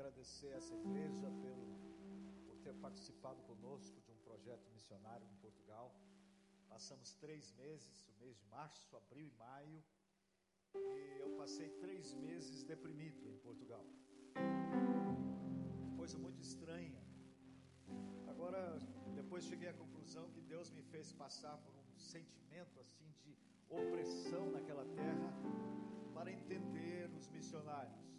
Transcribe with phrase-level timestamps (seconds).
[0.00, 1.66] agradecer essa igreja pelo,
[2.46, 5.94] por ter participado conosco de um projeto missionário em Portugal.
[6.70, 9.84] Passamos três meses, o mês de março, abril e maio,
[10.74, 13.84] e eu passei três meses deprimido em Portugal.
[15.98, 17.02] Coisa muito estranha.
[18.26, 18.78] Agora,
[19.14, 23.36] depois cheguei à conclusão que Deus me fez passar por um sentimento assim de
[23.68, 25.30] opressão naquela terra
[26.14, 28.09] para entender os missionários.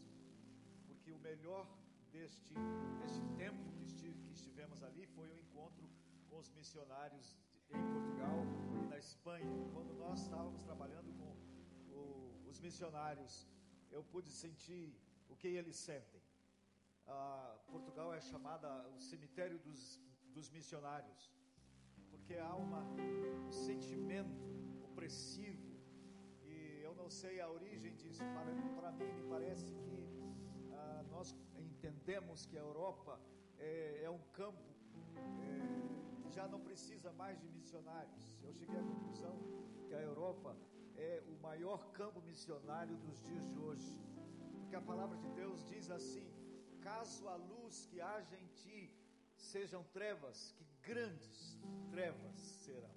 [1.22, 1.68] Melhor
[2.12, 2.54] deste,
[3.00, 5.90] deste tempo que, estive, que estivemos ali foi o encontro
[6.30, 7.38] com os missionários
[7.70, 8.40] em Portugal
[8.82, 9.50] e na Espanha.
[9.74, 11.32] Quando nós estávamos trabalhando com
[11.94, 13.48] o, os missionários,
[13.92, 14.96] eu pude sentir
[15.30, 16.22] o que eles sentem.
[17.08, 20.02] Ah, Portugal é chamada o cemitério dos,
[20.34, 21.32] dos missionários,
[22.10, 22.84] porque há uma,
[23.48, 24.42] um sentimento
[24.84, 25.72] opressivo,
[26.44, 30.11] e eu não sei a origem disso, para, para mim me parece que
[32.12, 33.18] entendemos que a Europa
[33.58, 34.62] é, é um campo
[35.16, 38.38] é, que já não precisa mais de missionários.
[38.44, 39.40] Eu cheguei à conclusão
[39.88, 40.58] que a Europa
[40.98, 43.98] é o maior campo missionário dos dias de hoje,
[44.60, 46.28] porque a palavra de Deus diz assim:
[46.82, 48.94] caso a luz que haja em ti
[49.38, 51.58] sejam trevas, que grandes
[51.90, 52.96] trevas serão.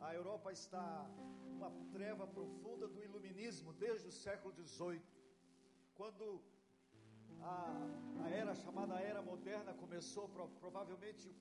[0.00, 1.08] A Europa está
[1.54, 5.00] uma treva profunda do iluminismo desde o século XVIII,
[5.94, 6.42] quando
[7.42, 10.28] a, a era chamada Era Moderna começou,
[10.60, 11.34] provavelmente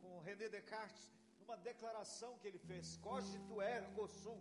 [0.00, 4.40] com René Descartes, numa declaração que ele fez: Cogito ergo sum,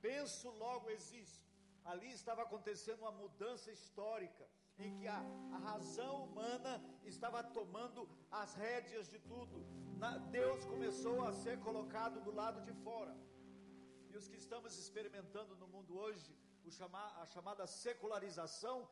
[0.00, 1.44] penso logo existo.
[1.84, 4.44] Ali estava acontecendo uma mudança histórica
[4.78, 5.20] em que a,
[5.52, 9.64] a razão humana estava tomando as rédeas de tudo.
[9.96, 13.16] Na, Deus começou a ser colocado do lado de fora.
[14.10, 18.88] E os que estamos experimentando no mundo hoje, o chama, a chamada secularização,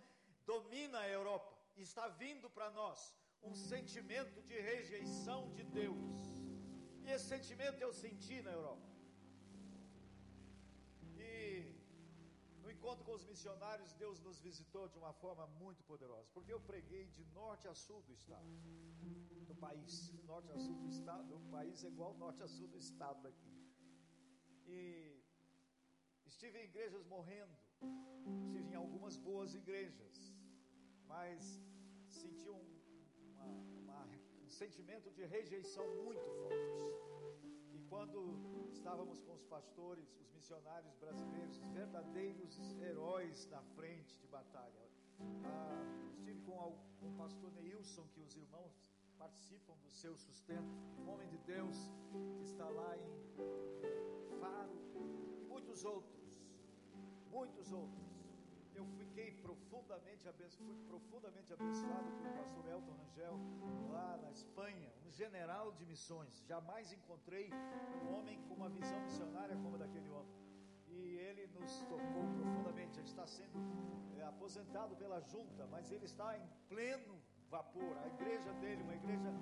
[0.46, 1.52] domina a Europa.
[1.76, 6.24] Está vindo para nós um sentimento de rejeição de Deus.
[7.04, 8.88] E esse sentimento eu senti na Europa.
[11.18, 11.74] E
[12.62, 16.60] no encontro com os missionários, Deus nos visitou de uma forma muito poderosa, porque eu
[16.60, 18.48] preguei de norte a sul do estado,
[19.46, 22.78] do país, norte a sul do estado, o país é igual norte a sul do
[22.78, 23.54] estado daqui.
[24.66, 25.22] E
[26.24, 27.54] estive em igrejas morrendo,
[28.46, 30.33] estive em algumas boas igrejas,
[31.14, 31.62] mas
[32.08, 32.64] senti um,
[33.30, 33.46] uma,
[33.82, 34.00] uma,
[34.44, 36.74] um sentimento de rejeição muito forte.
[37.72, 38.18] E quando
[38.68, 44.84] estávamos com os pastores, os missionários brasileiros, os verdadeiros heróis na frente de batalha,
[45.44, 45.84] ah,
[46.18, 51.28] estive com, com o pastor Neilson, que os irmãos participam do seu sustento, um homem
[51.28, 51.76] de Deus
[52.36, 53.08] que está lá em
[54.40, 56.24] Faro, e muitos outros,
[57.30, 58.13] muitos outros
[58.74, 63.38] eu fiquei profundamente abençoado, fui profundamente abençoado pelo pastor Elton Rangel,
[63.90, 66.42] lá na Espanha, um general de missões.
[66.46, 67.50] Jamais encontrei
[68.02, 70.34] um homem com uma visão missionária como a daquele homem.
[70.88, 72.98] E ele nos tocou profundamente.
[72.98, 73.58] Ele está sendo
[74.18, 77.96] é, aposentado pela junta, mas ele está em pleno vapor.
[77.98, 79.32] A igreja dele, uma igreja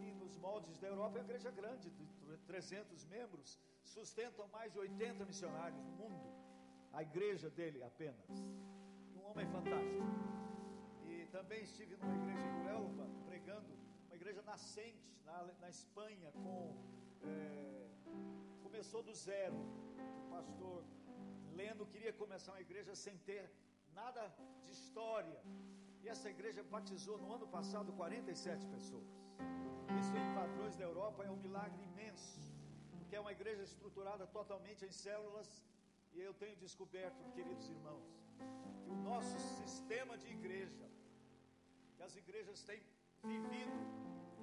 [0.00, 2.06] que nos moldes da Europa é uma igreja grande, de
[2.46, 6.28] 300 membros, sustentam mais de 80 missionários no mundo.
[6.92, 8.30] A igreja dele apenas
[9.30, 10.04] homem fantástico.
[11.04, 13.72] E também estive numa igreja em Elva, pregando,
[14.06, 16.58] uma igreja nascente na, na Espanha, com.
[17.22, 17.88] É,
[18.62, 19.58] começou do zero.
[20.24, 20.84] O pastor
[21.58, 23.44] Lendo queria começar uma igreja sem ter
[23.92, 24.22] nada
[24.64, 25.40] de história.
[26.02, 29.08] E essa igreja batizou no ano passado 47 pessoas.
[30.00, 32.40] Isso em padrões da Europa é um milagre imenso,
[32.96, 35.48] porque é uma igreja estruturada totalmente em células.
[36.12, 38.06] E eu tenho descoberto, queridos irmãos,
[38.82, 40.86] que o nosso sistema de igreja,
[41.96, 42.82] que as igrejas têm
[43.22, 43.78] vivido,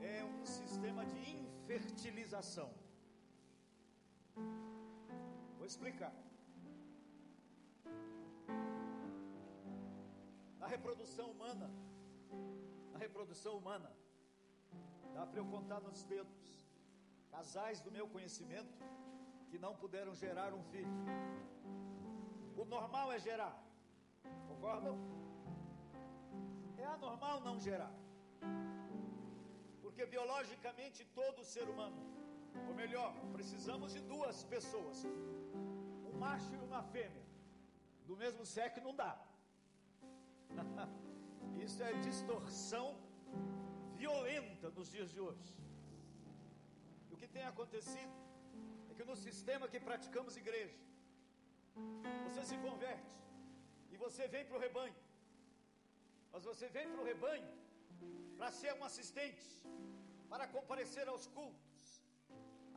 [0.02, 2.72] é um sistema de infertilização.
[5.58, 6.14] Vou explicar.
[10.60, 11.70] Na reprodução humana,
[12.92, 13.92] na reprodução humana,
[15.14, 16.68] dá para eu contar nos dedos,
[17.32, 18.78] casais do meu conhecimento
[19.50, 20.98] que não puderam gerar um filho.
[22.58, 23.56] O normal é gerar.
[24.66, 24.98] Concordam?
[26.84, 27.94] É anormal não gerar.
[29.84, 32.00] Porque biologicamente todo ser humano,
[32.70, 34.98] ou melhor, precisamos de duas pessoas,
[36.10, 37.26] um macho e uma fêmea,
[38.08, 39.14] do mesmo sexo não dá.
[41.66, 42.88] Isso é distorção
[44.04, 45.54] violenta nos dias de hoje.
[47.12, 48.16] E o que tem acontecido
[48.90, 50.80] é que no sistema que praticamos igreja,
[52.26, 53.16] você se converte
[53.96, 54.96] e você vem para o rebanho.
[56.32, 57.52] mas você vem para o rebanho
[58.38, 59.46] para ser um assistente,
[60.32, 61.84] para comparecer aos cultos.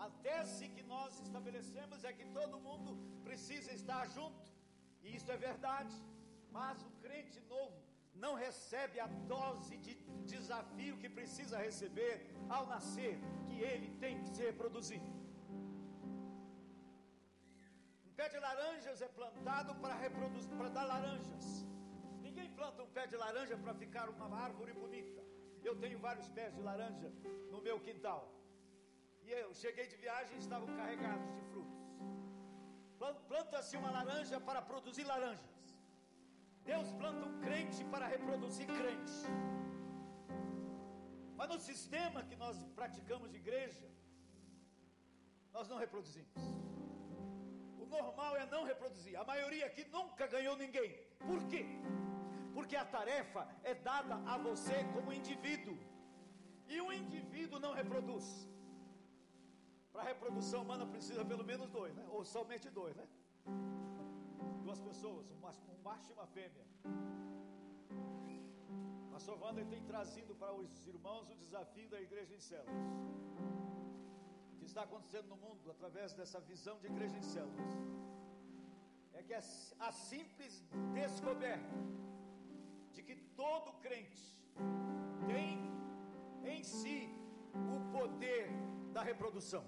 [0.04, 2.92] A tese que nós estabelecemos é que todo mundo
[3.28, 4.48] precisa estar junto,
[5.02, 5.96] e isso é verdade,
[6.58, 7.78] mas o crente novo
[8.24, 9.94] não recebe a dose de
[10.34, 12.14] desafio que precisa receber
[12.56, 13.16] ao nascer,
[13.46, 15.02] que ele tem que se reproduzir.
[18.18, 21.46] Pé de laranjas é plantado para reproduzir, para dar laranjas.
[22.26, 25.22] Ninguém planta um pé de laranja para ficar uma árvore bonita.
[25.68, 27.08] Eu tenho vários pés de laranja
[27.52, 28.22] no meu quintal.
[29.24, 31.78] E eu cheguei de viagem e estavam carregados de frutos.
[33.28, 35.62] Planta-se uma laranja para produzir laranjas.
[36.70, 39.18] Deus planta um crente para reproduzir crente.
[41.36, 43.88] Mas no sistema que nós praticamos de igreja,
[45.52, 46.42] nós não reproduzimos.
[47.88, 49.19] O normal é não reproduzir.
[49.19, 50.90] A maioria aqui nunca ganhou ninguém.
[51.26, 51.64] Por quê?
[52.52, 55.76] Porque a tarefa é dada a você como indivíduo.
[56.69, 58.26] E um indivíduo não reproduz.
[59.93, 62.05] Para reprodução humana precisa pelo menos dois, né?
[62.11, 63.06] Ou somente dois, né?
[64.62, 66.67] Duas pessoas, um macho, um macho e uma fêmea.
[69.11, 72.75] Pastor Wander tem trazido para os irmãos o desafio da igreja em células.
[74.68, 77.70] Está acontecendo no mundo através dessa visão de igreja em células
[79.18, 80.54] é que a simples
[80.98, 81.78] descoberta
[82.92, 84.26] de que todo crente
[85.26, 85.52] tem
[86.52, 86.98] em si
[87.76, 88.46] o poder
[88.92, 89.64] da reprodução.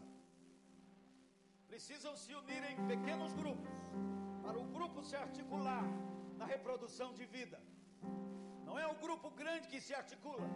[1.66, 3.74] Precisam se unir em pequenos grupos
[4.44, 5.84] para o grupo se articular
[6.36, 7.58] na reprodução de vida.
[8.68, 10.48] Não é o grupo grande que se articula,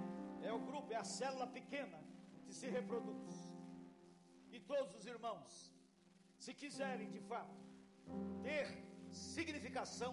[0.43, 1.99] é o grupo, é a célula pequena
[2.44, 3.44] que se reproduz.
[4.73, 5.53] Todos os irmãos,
[6.45, 7.61] se quiserem de fato
[8.47, 8.67] ter
[9.11, 10.13] significação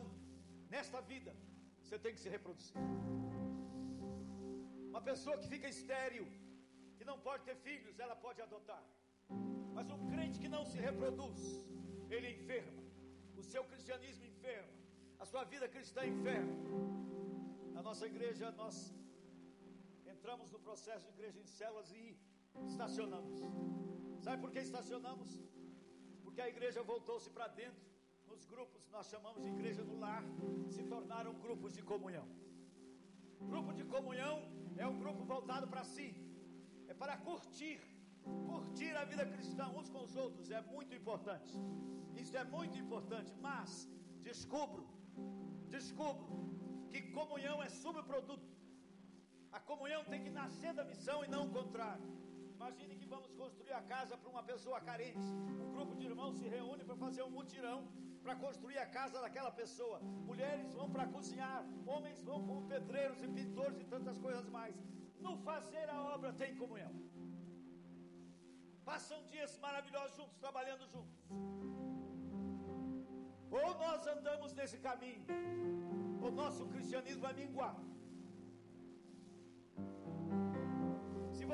[0.73, 1.33] nesta vida,
[1.81, 2.75] você tem que se reproduzir.
[4.91, 6.25] Uma pessoa que fica estéril,
[6.97, 8.83] que não pode ter filhos, ela pode adotar.
[9.75, 11.41] Mas um crente que não se reproduz,
[12.09, 12.81] ele enferma.
[13.41, 14.73] O seu cristianismo enferma.
[15.23, 16.55] A sua vida cristã enferma.
[17.75, 18.75] Na nossa igreja, nós
[20.13, 22.03] entramos no processo de igreja em células e
[22.71, 23.37] estacionamos.
[24.25, 25.29] Sabe por que estacionamos?
[26.23, 27.85] Porque a igreja voltou-se para dentro.
[28.27, 30.23] Nos grupos nós chamamos de igreja do lar,
[30.69, 32.27] se tornaram grupos de comunhão.
[33.51, 34.35] Grupo de comunhão
[34.77, 36.09] é um grupo voltado para si,
[36.87, 37.79] é para curtir,
[38.45, 41.53] curtir a vida cristã uns com os outros, é muito importante.
[42.15, 43.89] Isso é muito importante, mas
[44.21, 44.85] descubro,
[45.67, 46.37] descubro
[46.91, 48.49] que comunhão é subproduto.
[49.51, 52.07] A comunhão tem que nascer da missão e não o contrário.
[52.61, 55.27] Imagine que vamos construir a casa para uma pessoa carente.
[55.63, 57.79] Um grupo de irmãos se reúne para fazer um mutirão
[58.23, 59.97] para construir a casa daquela pessoa.
[60.29, 61.61] Mulheres vão para cozinhar,
[61.93, 64.75] homens vão como pedreiros e pintores e tantas coisas mais.
[65.25, 66.93] No fazer a obra tem comunhão.
[68.89, 71.17] Passam dias maravilhosos juntos, trabalhando juntos.
[73.59, 75.25] Ou nós andamos nesse caminho,
[76.27, 77.75] o nosso cristianismo vai minguar.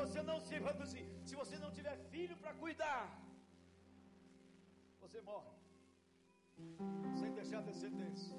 [0.01, 3.03] Você não se reduzir, se você não tiver filho para cuidar,
[5.01, 5.53] você morre.
[7.19, 8.35] Sem deixar descendência.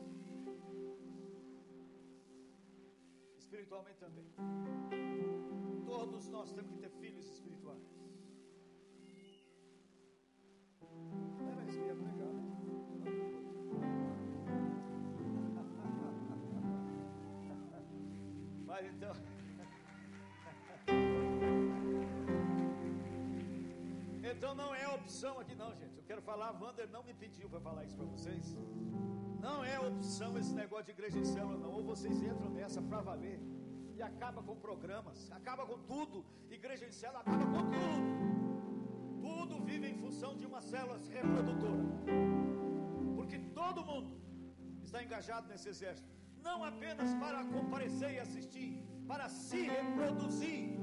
[3.38, 4.28] Espiritualmente também.
[5.86, 7.07] Todos nós temos que ter filhos
[24.38, 25.96] Então não é opção aqui não, gente.
[25.96, 28.56] Eu quero falar, Wander não me pediu para falar isso para vocês.
[29.40, 31.72] Não é opção esse negócio de igreja em célula, não.
[31.72, 33.40] Ou vocês entram nessa para valer
[33.96, 36.24] e acaba com programas, acaba com tudo.
[36.48, 38.06] Igreja em célula acaba com tudo.
[39.26, 41.84] Tudo vive em função de uma célula reprodutora.
[43.16, 44.20] Porque todo mundo
[44.84, 46.08] está engajado nesse exército.
[46.48, 48.70] Não apenas para comparecer e assistir,
[49.08, 50.78] para se reproduzir.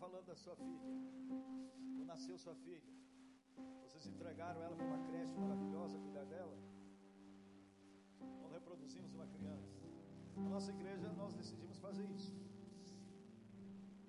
[0.00, 0.90] Falando da sua filha.
[1.94, 2.90] Quando nasceu sua filha,
[3.82, 6.56] vocês entregaram ela para uma creche maravilhosa, cuidar dela.
[8.40, 9.74] Nós reproduzimos uma criança.
[10.36, 12.34] Na nossa igreja nós decidimos fazer isso.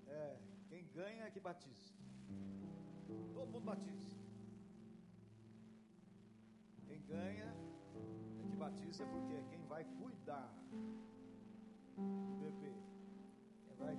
[0.08, 1.94] É, quem ganha é que batiza.
[3.34, 4.16] Todo mundo batiza.
[6.88, 7.50] Quem ganha
[8.42, 10.50] é que batiza porque é quem vai cuidar
[11.98, 12.74] do bebê.
[13.66, 13.96] Quem vai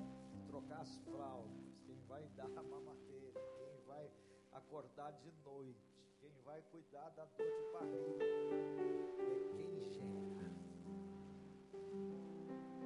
[5.19, 5.92] de noite.
[6.21, 10.50] Quem vai cuidar da dor de barriga é quem gera.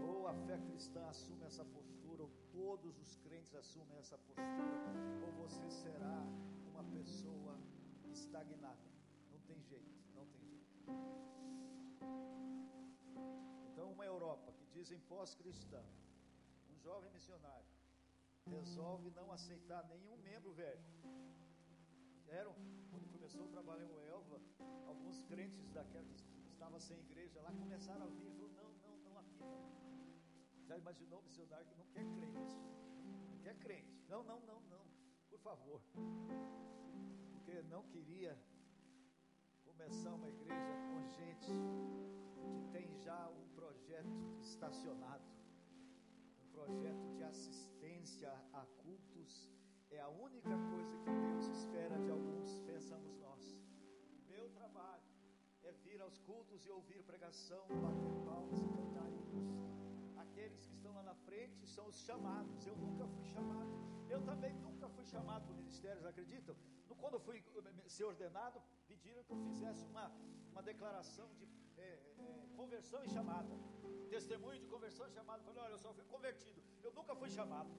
[0.08, 4.76] Ou a fé cristã assume essa postura, ou todos os crentes assumem essa postura,
[5.24, 6.26] ou você será
[6.72, 7.58] uma pessoa
[8.10, 8.90] estagnada.
[9.30, 10.66] Não tem jeito, não tem jeito.
[13.72, 15.82] Então, uma Europa que dizem pós-cristã,
[16.70, 17.66] um jovem missionário,
[18.46, 20.80] resolve não aceitar nenhum membro velho.
[22.28, 22.54] Eram,
[22.90, 24.40] quando começou o trabalho em Elva,
[24.86, 29.18] alguns crentes daquela que estavam sem igreja lá começaram a vir, falou, não, não, não
[29.18, 29.44] aqui.
[30.66, 32.56] Já imaginou o missionário que não quer crente?
[33.30, 34.02] Não quer crente.
[34.08, 34.86] Não, não, não, não.
[35.28, 35.80] Por favor.
[37.32, 38.36] Porque não queria
[39.64, 41.52] começar uma igreja com gente
[42.32, 45.36] que tem já um projeto estacionado
[46.56, 49.48] projeto de assistência a cultos
[49.90, 51.25] é a única coisa que
[56.28, 59.48] cultos e ouvir pregação, bater palmas e cantar hinos.
[60.24, 62.66] Aqueles que estão lá na frente são os chamados.
[62.66, 63.72] Eu nunca fui chamado.
[64.08, 66.54] Eu também nunca fui chamado para ministérios, acreditam?
[67.00, 70.06] Quando eu fui eh, ser ordenado, pediram que eu fizesse uma,
[70.52, 73.54] uma declaração de é, é, conversão e chamada
[74.08, 75.42] testemunho de conversão chamado.
[75.44, 76.62] Falei, olha, eu só fui convertido.
[76.82, 77.70] Eu nunca fui chamado.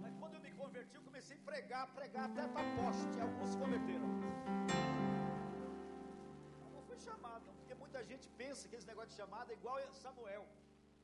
[0.00, 3.20] Mas quando eu me converti, eu comecei a pregar, pregar até para poste.
[3.20, 5.11] Alguns se converteram.
[7.04, 10.44] Chamado, não, porque muita gente pensa que esse negócio de chamada é igual a Samuel.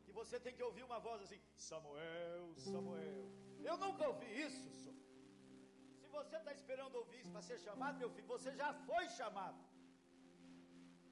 [0.04, 3.24] Que você tem que ouvir uma voz assim, Samuel, Samuel.
[3.70, 4.96] Eu nunca ouvi isso, senhor.
[6.00, 9.60] Se você está esperando ouvir isso para ser chamado, meu filho, você já foi chamado.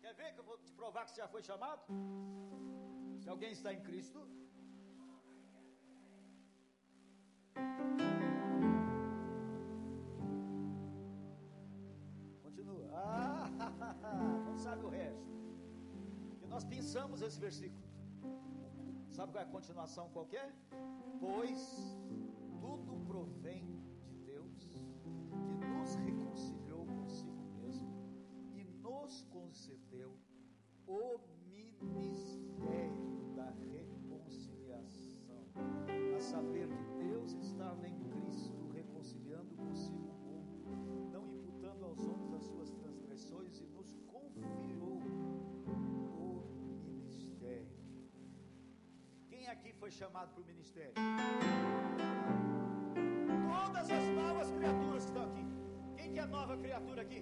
[0.03, 1.83] Quer ver que eu vou te provar que você já foi chamado?
[3.23, 4.21] Se alguém está em Cristo,
[16.57, 17.85] nós pensamos esse versículo.
[19.11, 20.51] Sabe qual é a continuação qualquer?
[21.21, 21.63] Pois
[22.63, 23.63] tudo provém
[24.07, 24.81] de Deus, que
[25.75, 27.91] nos reconciliou consigo mesmo
[28.55, 30.19] e nos concedeu
[30.87, 31.19] o
[49.87, 50.95] foi chamado para o ministério?
[53.53, 55.45] Todas as novas criaturas que estão aqui.
[55.97, 57.21] Quem que é nova criatura aqui?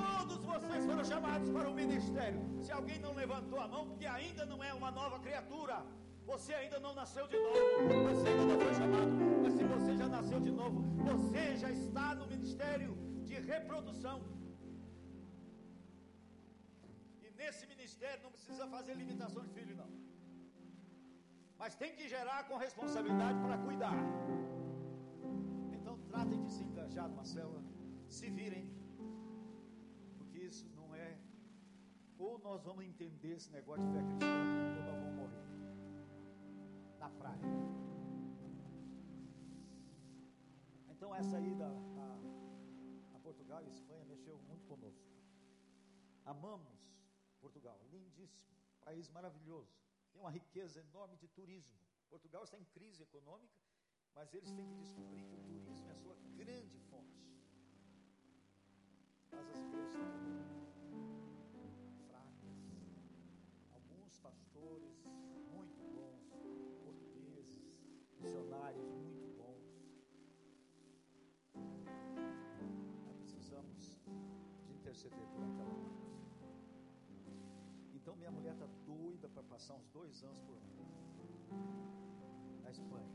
[0.00, 2.40] Todos vocês foram chamados para o ministério.
[2.60, 5.76] Se alguém não levantou a mão, porque ainda não é uma nova criatura.
[6.26, 7.60] Você ainda não nasceu de novo.
[8.08, 9.12] Você ainda não foi chamado.
[9.44, 12.92] Mas se você já nasceu de novo, você já está no ministério
[13.28, 14.18] de reprodução.
[17.22, 20.07] E nesse ministério não precisa fazer limitação de filho, não.
[21.58, 23.98] Mas tem que gerar com responsabilidade para cuidar.
[25.72, 27.62] Então tratem de se enganjar numa célula.
[28.08, 28.70] Se virem.
[30.16, 31.18] Porque isso não é.
[32.16, 34.26] Ou nós vamos entender esse negócio de fé cristã,
[34.78, 35.48] ou nós vamos morrer
[36.98, 37.48] na praia.
[40.88, 45.06] Então essa ida a, a Portugal e Espanha mexeu muito conosco.
[46.24, 46.78] Amamos
[47.40, 48.48] Portugal, lindíssimo,
[48.84, 49.77] país maravilhoso,
[50.18, 51.78] tem uma riqueza enorme de turismo.
[52.08, 53.54] Portugal está em crise econômica,
[54.14, 57.22] mas eles têm que descobrir que o turismo é a sua grande fonte.
[59.30, 60.17] Mas as igrejas estão
[79.26, 80.58] para passar uns dois anos por
[82.62, 83.10] na Espanha.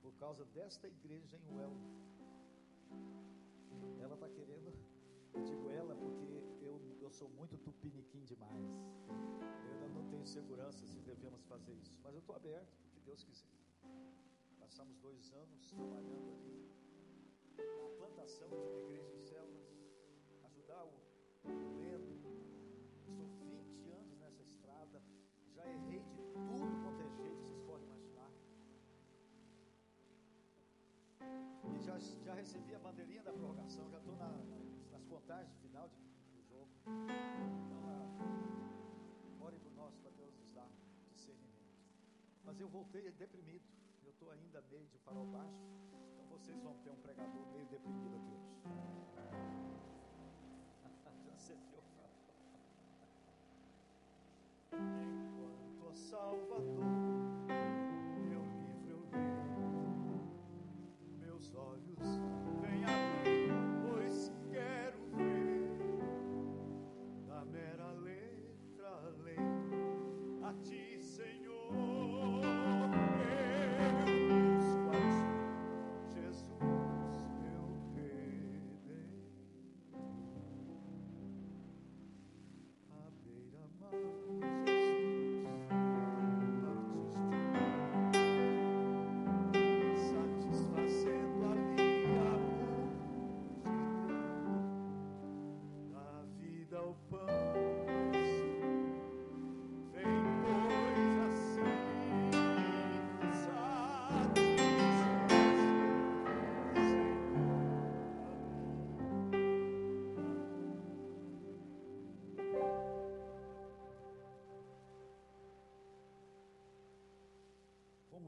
[0.00, 1.90] Por causa desta igreja em Huelva.
[3.98, 4.72] Ela está querendo,
[5.34, 8.70] eu digo ela porque eu, eu sou muito tupiniquim demais.
[9.66, 11.98] Eu ainda não tenho segurança se devemos fazer isso.
[12.02, 13.50] Mas eu estou aberto, porque Deus quiser.
[14.58, 16.70] Passamos dois anos trabalhando ali
[17.56, 19.68] na plantação de uma igreja em células,
[20.44, 21.79] ajudar o
[37.66, 37.80] Então,
[39.40, 40.70] orem por nós para Deus nos dar
[41.14, 41.74] discernimento.
[42.44, 43.64] Mas eu voltei deprimido
[44.10, 45.62] eu estou ainda meio de farol baixo,
[46.12, 49.09] então vocês vão ter um pregador meio deprimido aqui hoje.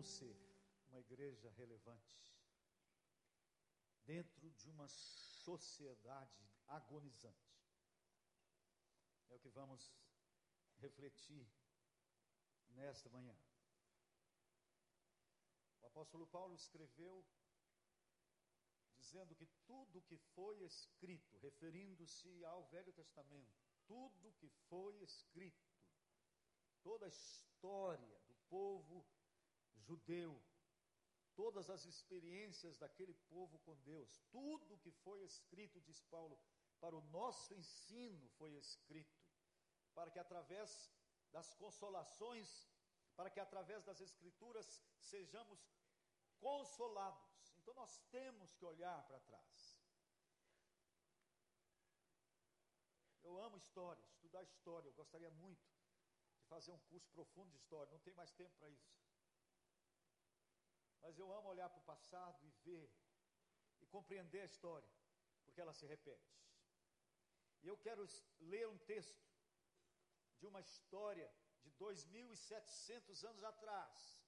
[0.03, 0.37] Como ser
[0.89, 2.21] uma igreja relevante
[4.05, 7.57] dentro de uma sociedade agonizante.
[9.29, 9.95] É o que vamos
[10.79, 11.49] refletir
[12.71, 13.37] nesta manhã.
[15.83, 17.25] O apóstolo Paulo escreveu
[18.97, 23.55] dizendo que tudo que foi escrito, referindo-se ao Velho Testamento,
[23.87, 25.73] tudo que foi escrito,
[26.83, 29.07] toda a história do povo
[29.77, 30.41] judeu,
[31.35, 36.39] todas as experiências daquele povo com Deus, tudo que foi escrito, diz Paulo,
[36.81, 39.21] para o nosso ensino foi escrito,
[39.95, 40.91] para que através
[41.31, 42.69] das consolações,
[43.17, 45.61] para que através das Escrituras sejamos
[46.39, 47.55] consolados.
[47.59, 49.81] Então nós temos que olhar para trás.
[53.23, 54.89] Eu amo história, estudar história.
[54.89, 55.65] Eu gostaria muito
[56.37, 57.91] de fazer um curso profundo de história.
[57.93, 59.02] Não tem mais tempo para isso.
[61.03, 62.91] Mas eu amo olhar para o passado e ver
[63.81, 64.91] e compreender a história,
[65.45, 66.33] porque ela se repete.
[67.63, 68.07] E eu quero
[68.41, 69.23] ler um texto
[70.39, 71.29] de uma história
[71.63, 74.21] de 2.700 anos atrás,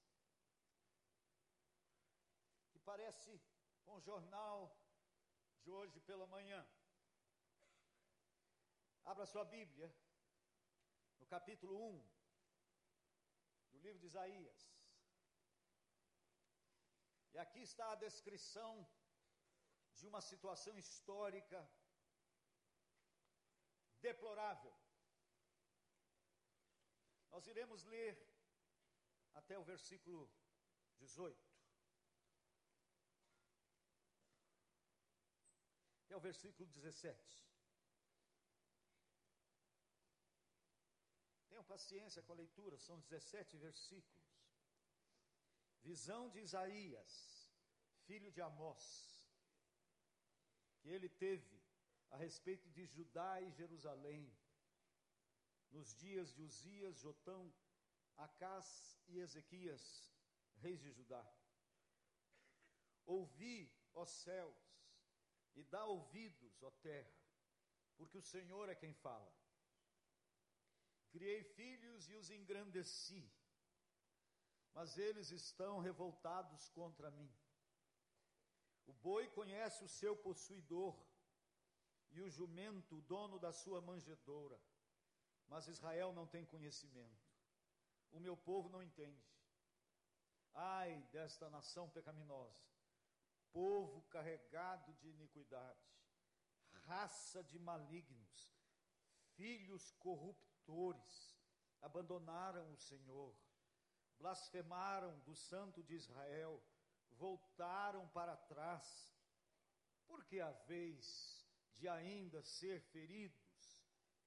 [2.71, 3.41] que parece
[3.85, 4.77] com o jornal
[5.63, 6.67] de hoje pela manhã.
[9.05, 9.95] Abra sua Bíblia,
[11.19, 12.09] no capítulo 1
[13.73, 14.74] do livro de Isaías.
[17.35, 18.73] E aqui está a descrição
[19.99, 21.61] de uma situação histórica
[24.07, 24.73] deplorável.
[27.33, 28.15] Nós iremos ler
[29.41, 30.21] até o versículo
[31.01, 31.53] 18.
[36.05, 37.43] Até o versículo 17.
[41.49, 44.24] Tenham paciência com a leitura, são 17 versículos.
[45.85, 47.13] Visão de Isaías,
[48.07, 48.85] filho de Amós,
[50.81, 51.63] que ele teve
[52.11, 54.35] a respeito de Judá e Jerusalém,
[55.71, 57.53] nos dias de Uzias, Jotão,
[58.17, 59.85] Acás e Ezequias,
[60.57, 61.25] reis de Judá.
[63.05, 64.65] Ouvi, ó céus,
[65.55, 67.15] e dá ouvidos, ó terra,
[67.97, 69.33] porque o Senhor é quem fala.
[71.11, 73.31] Criei filhos e os engrandeci
[74.75, 77.33] mas eles estão revoltados contra mim.
[78.87, 80.95] O boi conhece o seu possuidor,
[82.11, 84.61] e o jumento o dono da sua manjedoura,
[85.49, 87.25] mas Israel não tem conhecimento.
[88.13, 89.35] O meu povo não entende.
[90.55, 92.65] Ai desta nação pecaminosa,
[93.53, 95.93] povo carregado de iniquidade,
[96.87, 98.55] raça de malignos,
[99.35, 101.37] filhos corruptores,
[101.81, 103.35] abandonaram o Senhor
[104.19, 106.63] blasfemaram do Santo de Israel,
[107.13, 109.11] voltaram para trás,
[110.07, 113.85] porque a vez de ainda ser feridos,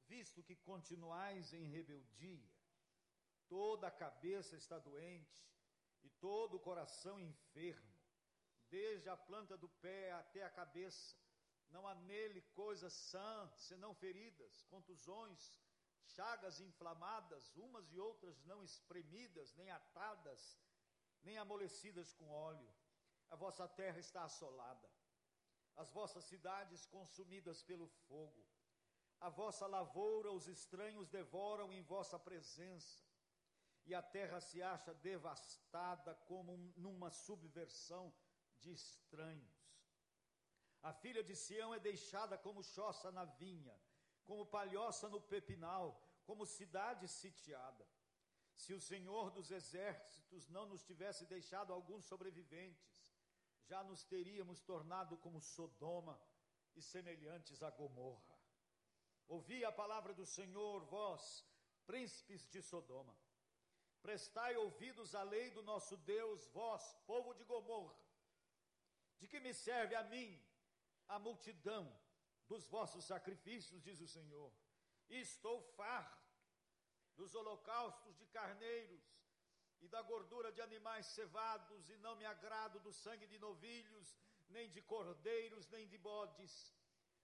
[0.08, 2.50] visto que continuais em rebeldia,
[3.47, 5.45] toda a cabeça está doente
[6.04, 7.97] e todo o coração enfermo,
[8.69, 11.15] desde a planta do pé até a cabeça,
[11.69, 15.52] não há nele coisa sã, senão feridas, contusões,
[16.15, 20.41] chagas inflamadas, umas e outras não espremidas, nem atadas,
[21.23, 22.69] nem amolecidas com óleo.
[23.29, 24.89] A vossa terra está assolada,
[25.75, 28.45] as vossas cidades consumidas pelo fogo.
[29.19, 33.03] A vossa lavoura os estranhos devoram em vossa presença,
[33.85, 38.13] e a terra se acha devastada como numa subversão
[38.59, 39.57] de estranhos.
[40.81, 43.75] A filha de Sião é deixada como choça na vinha,
[44.27, 45.85] como palhoça no pepinal,
[46.25, 47.87] como cidade sitiada.
[48.53, 53.15] Se o Senhor dos exércitos não nos tivesse deixado alguns sobreviventes,
[53.69, 56.19] já nos teríamos tornado como Sodoma
[56.75, 58.37] e semelhantes a Gomorra.
[59.27, 61.45] Ouvi a palavra do Senhor, vós,
[61.85, 63.15] príncipes de Sodoma.
[64.01, 67.95] Prestai ouvidos à lei do nosso Deus, vós, povo de Gomorra.
[69.19, 70.29] De que me serve a mim
[71.07, 71.83] a multidão
[72.47, 74.51] dos vossos sacrifícios, diz o Senhor?
[75.10, 76.27] Estou farto
[77.15, 79.03] dos holocaustos de carneiros
[79.81, 84.17] e da gordura de animais cevados, e não me agrado do sangue de novilhos,
[84.49, 86.73] nem de cordeiros, nem de bodes.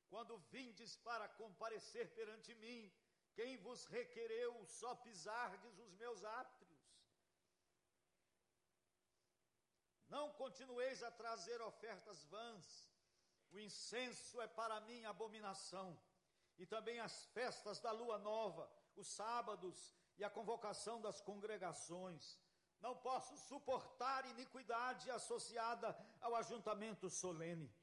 [0.10, 2.92] Quando vindes para comparecer perante mim,
[3.34, 6.74] quem vos requereu só pisardes os meus átrios?
[10.08, 12.93] Não continueis a trazer ofertas vãs,
[13.54, 15.98] o incenso é para mim abominação,
[16.58, 22.38] e também as festas da lua nova, os sábados e a convocação das congregações.
[22.80, 27.74] Não posso suportar iniquidade associada ao ajuntamento solene.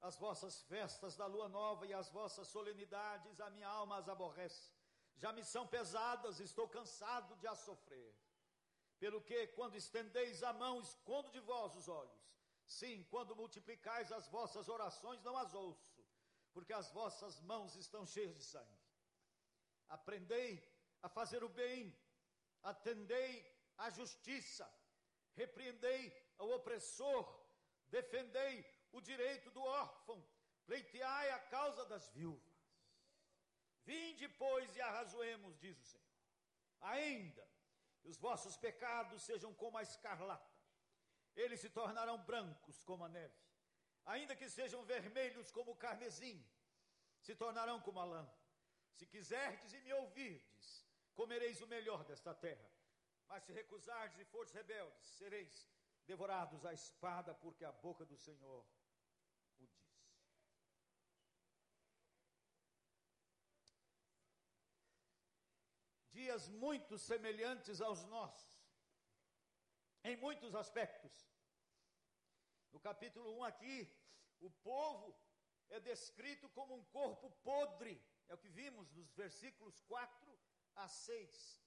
[0.00, 4.72] As vossas festas da lua nova e as vossas solenidades, a minha alma as aborrece.
[5.16, 8.16] Já me são pesadas, estou cansado de as sofrer.
[9.00, 12.28] Pelo que, quando estendeis a mão, escondo de vós os olhos.
[12.68, 16.04] Sim, quando multiplicais as vossas orações, não as ouço,
[16.52, 18.78] porque as vossas mãos estão cheias de sangue.
[19.88, 20.62] Aprendei
[21.02, 21.98] a fazer o bem,
[22.62, 23.32] atendei
[23.78, 24.70] a justiça,
[25.34, 27.24] repreendei o opressor,
[27.88, 28.54] defendei
[28.92, 30.22] o direito do órfão,
[30.66, 32.54] pleiteai a causa das viúvas.
[33.86, 36.04] Vinde, pois, e arrazoemos, diz o Senhor.
[36.82, 37.48] Ainda
[38.02, 40.47] que os vossos pecados sejam como a escarlata,
[41.42, 43.38] eles se tornarão brancos como a neve.
[44.04, 46.36] Ainda que sejam vermelhos como o carmesim,
[47.20, 48.28] se tornarão como a lã.
[48.96, 52.68] Se quiserdes e me ouvirdes, comereis o melhor desta terra.
[53.28, 55.68] Mas se recusardes e fordes rebeldes, sereis
[56.06, 58.64] devorados à espada, porque a boca do Senhor
[59.60, 59.98] o disse.
[66.10, 68.57] Dias muito semelhantes aos nossos,
[70.08, 71.12] em muitos aspectos.
[72.72, 73.78] No capítulo 1 aqui,
[74.40, 75.14] o povo
[75.68, 77.94] é descrito como um corpo podre,
[78.28, 80.38] é o que vimos nos versículos 4
[80.76, 81.62] a 6.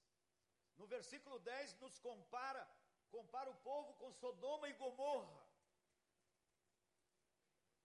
[0.76, 2.62] No versículo 10 nos compara,
[3.10, 5.42] compara o povo com Sodoma e Gomorra.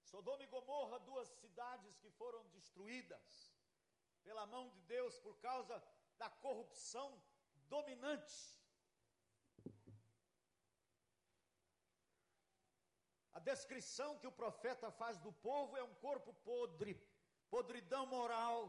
[0.03, 3.53] Sodoma e Gomorra, duas cidades que foram destruídas
[4.23, 5.83] pela mão de Deus por causa
[6.17, 7.21] da corrupção
[7.67, 8.57] dominante.
[13.36, 16.93] A descrição que o profeta faz do povo é um corpo podre,
[17.55, 18.59] podridão moral,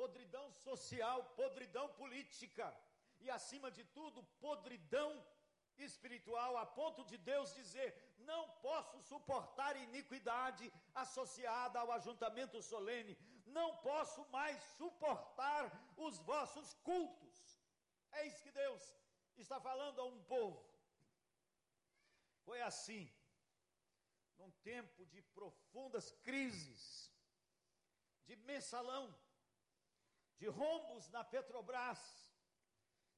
[0.00, 2.66] podridão social, podridão política
[3.24, 5.10] e, acima de tudo, podridão
[5.88, 7.88] espiritual, a ponto de Deus dizer:
[8.30, 10.66] Não posso suportar iniquidade
[11.04, 13.14] associada ao ajuntamento solene,
[13.58, 15.64] não posso mais suportar
[16.06, 17.36] os vossos cultos.
[18.18, 18.82] É isso que Deus
[19.44, 20.60] está falando a um povo.
[22.46, 23.02] Foi assim,
[24.38, 27.12] num tempo de profundas crises,
[28.26, 29.14] de mensalão,
[30.38, 32.00] de rombos na Petrobras,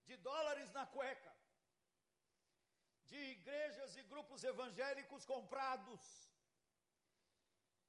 [0.07, 1.35] de dólares na cueca,
[3.07, 6.01] de igrejas e grupos evangélicos comprados,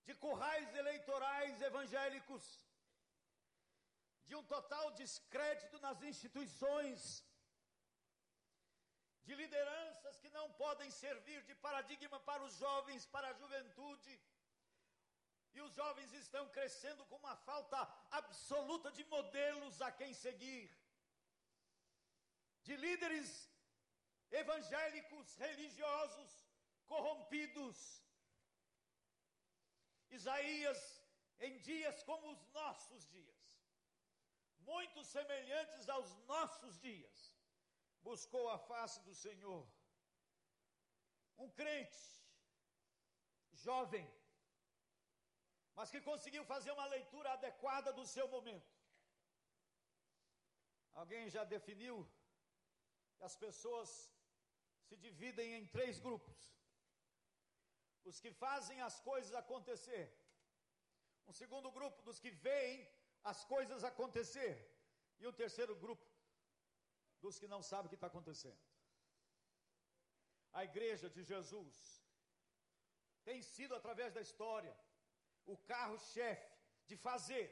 [0.06, 2.66] de currais eleitorais evangélicos,
[4.26, 7.24] de um total descrédito nas instituições,
[9.30, 14.14] de lideranças que não podem servir de paradigma para os jovens, para a juventude.
[15.56, 17.80] E os jovens estão crescendo com uma falta
[18.20, 20.68] absoluta de modelos a quem seguir
[22.68, 23.30] de líderes
[24.32, 26.32] evangélicos religiosos
[26.88, 27.78] corrompidos.
[30.10, 30.82] Isaías,
[31.40, 33.44] em dias como os nossos dias,
[34.72, 37.39] muito semelhantes aos nossos dias,
[38.02, 39.68] buscou a face do Senhor.
[41.38, 42.00] Um crente,
[43.54, 44.06] jovem,
[45.76, 48.70] mas que conseguiu fazer uma leitura adequada do seu momento.
[50.94, 51.96] Alguém já definiu
[53.28, 53.90] as pessoas
[54.88, 56.38] se dividem em três grupos:
[58.04, 60.06] os que fazem as coisas acontecer,
[61.28, 62.90] um segundo grupo dos que veem
[63.24, 64.54] as coisas acontecer,
[65.20, 66.09] e um terceiro grupo
[67.22, 68.60] dos que não sabem o que está acontecendo.
[70.60, 71.78] A igreja de Jesus
[73.24, 74.76] tem sido, através da história,
[75.46, 76.52] o carro-chefe
[76.88, 77.46] de fazer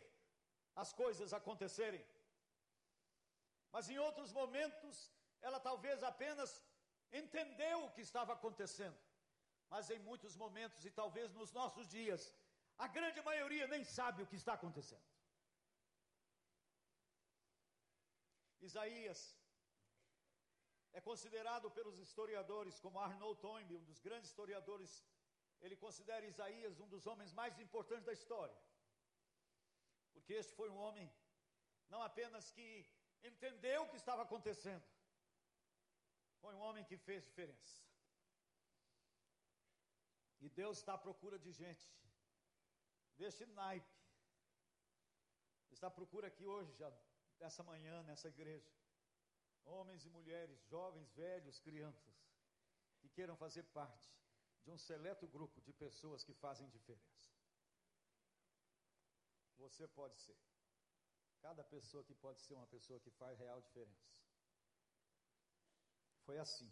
[0.76, 2.04] as coisas acontecerem.
[3.72, 6.52] Mas em outros momentos, ela talvez apenas
[7.12, 8.98] entendeu o que estava acontecendo.
[9.70, 12.34] Mas em muitos momentos, e talvez nos nossos dias,
[12.78, 15.06] a grande maioria nem sabe o que está acontecendo.
[18.62, 19.37] Isaías
[20.98, 24.92] é considerado pelos historiadores como Arnold Toynbee, um dos grandes historiadores,
[25.62, 28.58] ele considera Isaías um dos homens mais importantes da história.
[30.14, 31.08] Porque este foi um homem
[31.94, 32.68] não apenas que
[33.24, 34.88] entendeu o que estava acontecendo,
[36.42, 37.76] foi um homem que fez diferença.
[40.40, 41.88] E Deus está à procura de gente
[43.20, 43.96] deste naipe.
[45.70, 46.92] Está à procura aqui hoje, já,
[47.40, 48.77] essa manhã, nessa igreja.
[49.76, 52.16] Homens e mulheres, jovens, velhos, crianças,
[53.00, 54.10] que queiram fazer parte
[54.64, 57.30] de um seleto grupo de pessoas que fazem diferença.
[59.58, 60.38] Você pode ser.
[61.42, 64.22] Cada pessoa que pode ser uma pessoa que faz real diferença.
[66.26, 66.72] Foi assim.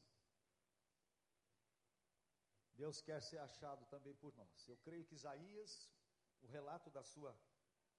[2.81, 4.67] Deus quer ser achado também por nós.
[4.67, 5.89] Eu creio que Isaías,
[6.41, 7.33] o relato da sua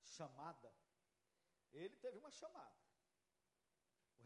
[0.02, 0.72] chamada,
[1.72, 2.85] ele teve uma chamada.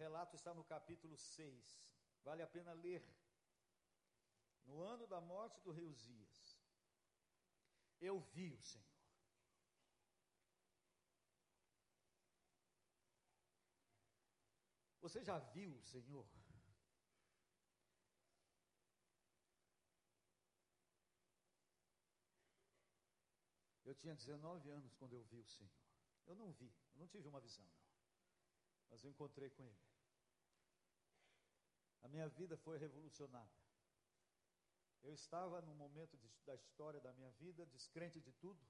[0.00, 1.94] Relato está no capítulo 6.
[2.24, 3.04] Vale a pena ler.
[4.64, 6.58] No ano da morte do rei Uzias,
[8.00, 8.86] eu vi o Senhor.
[15.02, 16.26] Você já viu o Senhor?
[23.84, 25.70] Eu tinha 19 anos quando eu vi o Senhor.
[26.26, 27.80] Eu não vi, eu não tive uma visão, não.
[28.88, 29.89] Mas eu encontrei com Ele.
[32.02, 33.50] A minha vida foi revolucionada.
[35.02, 38.60] Eu estava num momento de, da história da minha vida, descrente de tudo.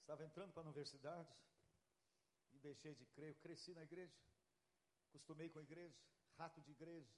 [0.00, 1.34] Estava entrando para a universidade
[2.52, 3.30] e deixei de crer.
[3.30, 4.14] Eu cresci na igreja,
[5.08, 5.96] acostumei com a igreja,
[6.36, 7.12] rato de igreja.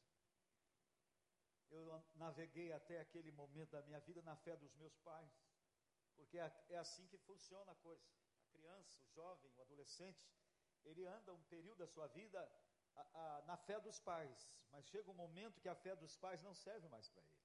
[1.71, 5.31] Eu naveguei até aquele momento da minha vida na fé dos meus pais.
[6.17, 8.03] Porque é, é assim que funciona a coisa.
[8.41, 10.19] A criança, o jovem, o adolescente,
[10.85, 12.41] ele anda um período da sua vida
[12.99, 16.43] a, a, na fé dos pais, mas chega um momento que a fé dos pais
[16.43, 17.39] não serve mais para ele.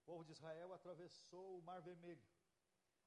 [0.00, 2.28] O povo de Israel atravessou o Mar Vermelho.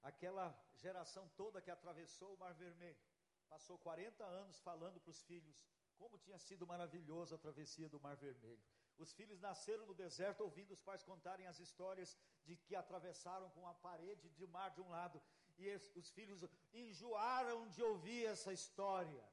[0.02, 3.04] Aquela geração toda que atravessou o Mar Vermelho
[3.50, 5.58] passou 40 anos falando para os filhos
[5.98, 8.64] como tinha sido maravilhosa a travessia do Mar Vermelho.
[8.98, 13.68] Os filhos nasceram no deserto ouvindo os pais contarem as histórias de que atravessaram com
[13.68, 15.22] a parede de mar de um lado.
[15.58, 19.24] E os filhos enjoaram de ouvir essa história.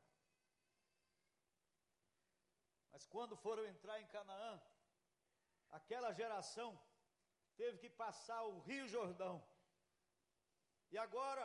[2.95, 4.53] Mas quando foram entrar em Canaã,
[5.79, 6.69] aquela geração
[7.61, 9.35] teve que passar o Rio Jordão.
[10.93, 11.45] E agora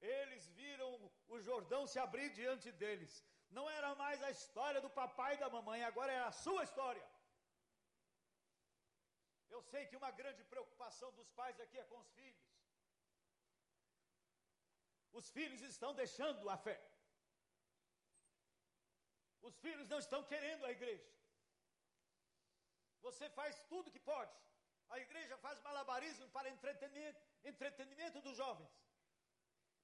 [0.00, 0.90] eles viram
[1.28, 3.12] o Jordão se abrir diante deles.
[3.48, 7.06] Não era mais a história do papai e da mamãe, agora era a sua história.
[9.54, 12.46] Eu sei que uma grande preocupação dos pais aqui é com os filhos.
[15.12, 16.78] Os filhos estão deixando a fé.
[19.42, 21.08] Os filhos não estão querendo a igreja.
[23.00, 24.34] Você faz tudo que pode.
[24.88, 28.70] A igreja faz malabarismo para entretenimento, entretenimento dos jovens.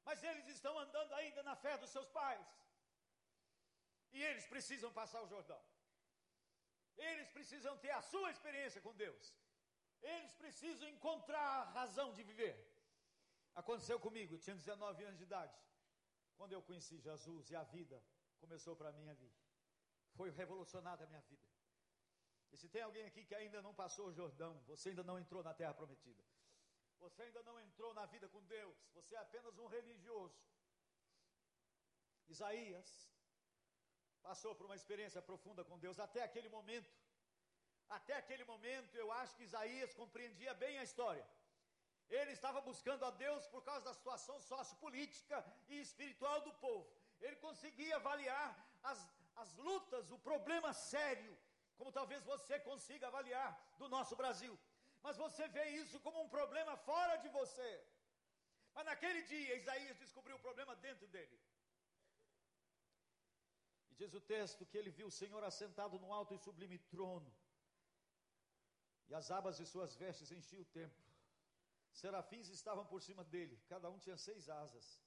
[0.04, 2.46] Mas eles estão andando ainda na fé dos seus pais.
[4.12, 5.60] E eles precisam passar o Jordão.
[6.96, 9.34] Eles precisam ter a sua experiência com Deus.
[10.02, 12.54] Eles precisam encontrar a razão de viver.
[13.54, 15.56] Aconteceu comigo, eu tinha 19 anos de idade,
[16.36, 18.02] quando eu conheci Jesus e a vida
[18.40, 19.32] começou para mim ali.
[20.18, 21.48] Foi revolucionada a minha vida.
[22.52, 25.42] E se tem alguém aqui que ainda não passou o Jordão, você ainda não entrou
[25.42, 26.22] na terra prometida.
[27.04, 30.38] Você ainda não entrou na vida com Deus, você é apenas um religioso.
[32.34, 32.90] Isaías
[34.22, 36.92] passou por uma experiência profunda com Deus até aquele momento.
[37.88, 41.26] Até aquele momento, eu acho que Isaías compreendia bem a história.
[42.08, 46.88] Ele estava buscando a Deus por causa da situação sociopolítica e espiritual do povo.
[47.20, 48.48] Ele conseguia avaliar
[48.82, 48.98] as,
[49.42, 51.36] as lutas, o problema sério,
[51.76, 54.58] como talvez você consiga avaliar do nosso Brasil.
[55.02, 57.70] Mas você vê isso como um problema fora de você.
[58.74, 61.38] Mas naquele dia, Isaías descobriu o problema dentro dele.
[63.90, 67.32] E diz o texto que ele viu o Senhor assentado no alto e sublime trono
[69.08, 71.04] e as abas de suas vestes enchiam o templo.
[71.92, 75.00] Serafins estavam por cima dele, cada um tinha seis asas.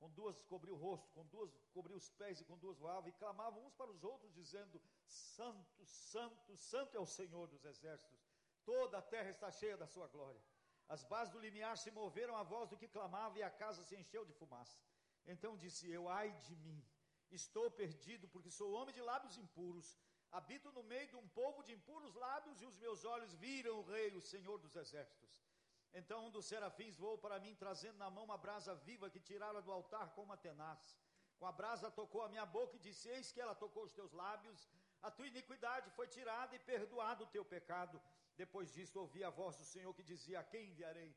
[0.00, 3.12] Com duas cobriu o rosto, com duas cobriu os pés e com duas voava, e
[3.12, 8.18] clamavam uns para os outros, dizendo: Santo, Santo, Santo é o Senhor dos exércitos,
[8.64, 10.42] toda a terra está cheia da sua glória.
[10.88, 13.94] As bases do limiar se moveram à voz do que clamava, e a casa se
[13.94, 14.80] encheu de fumaça.
[15.26, 16.82] Então disse eu: Ai de mim,
[17.30, 19.98] estou perdido, porque sou homem de lábios impuros.
[20.32, 23.82] Habito no meio de um povo de impuros lábios, e os meus olhos viram o
[23.82, 25.44] Rei, o Senhor dos exércitos.
[25.92, 29.60] Então um dos serafins voou para mim, trazendo na mão uma brasa viva que tirara
[29.60, 30.96] do altar com uma tenaz.
[31.38, 34.12] Com a brasa tocou a minha boca e disse: Eis que ela tocou os teus
[34.12, 34.68] lábios,
[35.02, 38.00] a tua iniquidade foi tirada e perdoado o teu pecado.
[38.36, 41.16] Depois disto ouvi a voz do Senhor que dizia: A quem enviarei?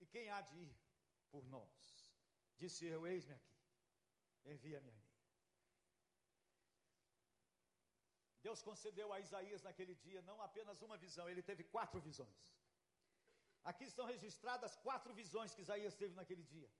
[0.00, 0.76] E quem há de ir
[1.30, 2.12] por nós?
[2.56, 3.56] Disse eu: Eis-me aqui,
[4.44, 5.04] envia-me a mim.
[8.46, 12.42] Deus concedeu a Isaías naquele dia não apenas uma visão, ele teve quatro visões.
[13.70, 16.70] Aqui estão registradas quatro visões que Isaías teve naquele dia.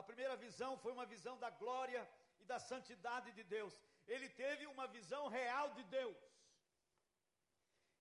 [0.00, 2.02] A primeira visão foi uma visão da glória
[2.40, 3.74] e da santidade de Deus.
[4.06, 6.20] Ele teve uma visão real de Deus.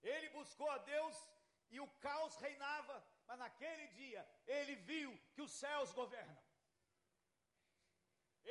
[0.02, 1.16] Ele buscou a Deus
[1.72, 2.96] e o caos reinava,
[3.28, 4.22] mas naquele dia
[4.58, 6.38] ele viu que os céus governam.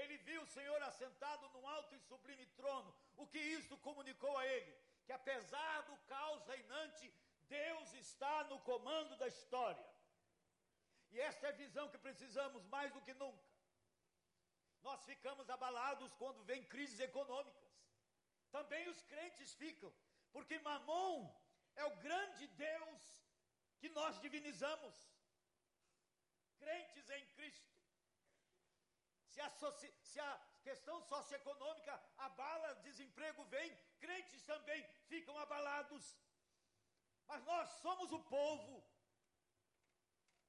[0.00, 2.94] Ele viu o Senhor assentado num alto e sublime trono.
[3.16, 4.72] O que isto comunicou a ele?
[5.06, 7.12] Que apesar do caos reinante,
[7.48, 9.86] Deus está no comando da história.
[11.10, 13.44] E esta é a visão que precisamos mais do que nunca.
[14.82, 17.68] Nós ficamos abalados quando vem crises econômicas.
[18.50, 19.92] Também os crentes ficam,
[20.32, 21.30] porque Mamon
[21.76, 23.02] é o grande Deus
[23.78, 24.94] que nós divinizamos.
[26.58, 27.68] Crentes em Cristo.
[29.28, 29.50] Se a,
[30.02, 36.16] se a, questão socioeconômica abala, desemprego vem, crentes também ficam abalados.
[37.30, 38.74] Mas nós somos o povo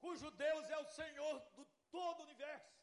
[0.03, 1.65] cujo Deus é o Senhor do
[1.95, 2.73] todo o universo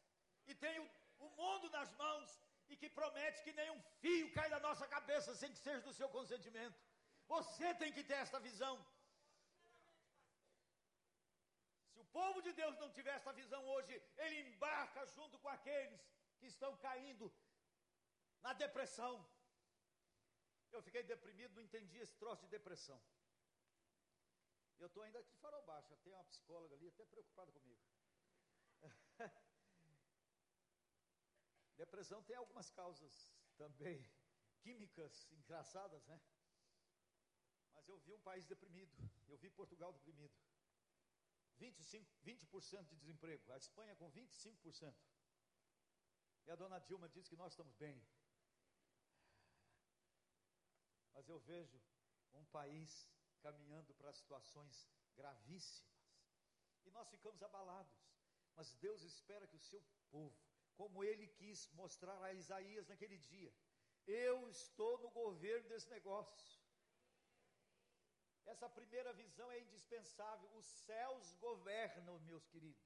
[0.46, 0.88] e tem o,
[1.26, 2.28] o mundo nas mãos
[2.68, 6.08] e que promete que nenhum fio cai da nossa cabeça sem que seja do seu
[6.16, 6.78] consentimento.
[7.34, 8.74] Você tem que ter esta visão.
[11.92, 16.02] Se o povo de Deus não tiver esta visão hoje, ele embarca junto com aqueles
[16.38, 17.32] que estão caindo
[18.42, 19.14] na depressão.
[20.72, 23.00] Eu fiquei deprimido, não entendi esse troço de depressão.
[24.78, 27.80] Eu estou ainda aqui de farol baixo, tem uma psicóloga ali até preocupada comigo.
[31.76, 34.06] Depressão tem algumas causas também
[34.60, 36.20] químicas engraçadas, né?
[37.74, 38.94] Mas eu vi um país deprimido,
[39.28, 40.34] eu vi Portugal deprimido.
[41.58, 44.94] 25, 20% de desemprego, a Espanha com 25%.
[46.46, 48.00] E a dona Dilma diz que nós estamos bem.
[51.12, 51.80] Mas eu vejo
[52.34, 53.10] um país
[53.46, 54.74] caminhando para situações
[55.18, 56.04] gravíssimas.
[56.86, 57.96] E nós ficamos abalados.
[58.56, 60.36] Mas Deus espera que o seu povo,
[60.80, 63.52] como ele quis mostrar a Isaías naquele dia,
[64.06, 66.60] eu estou no governo desse negócio.
[68.52, 70.48] Essa primeira visão é indispensável.
[70.60, 72.84] Os céus governam, meus queridos.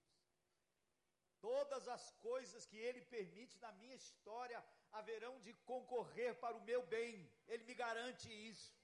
[1.40, 4.62] Todas as coisas que Ele permite na minha história
[4.99, 7.14] haverão de concorrer para o meu bem.
[7.46, 8.75] Ele me garante isso.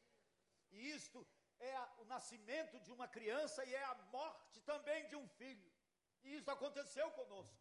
[0.70, 1.26] E isto
[1.58, 5.72] é o nascimento de uma criança e é a morte também de um filho.
[6.22, 7.56] E isso aconteceu conosco.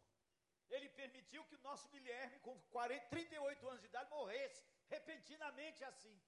[0.69, 6.19] Ele permitiu que o nosso Guilherme, com 40, 38 anos de idade, morresse repentinamente assim.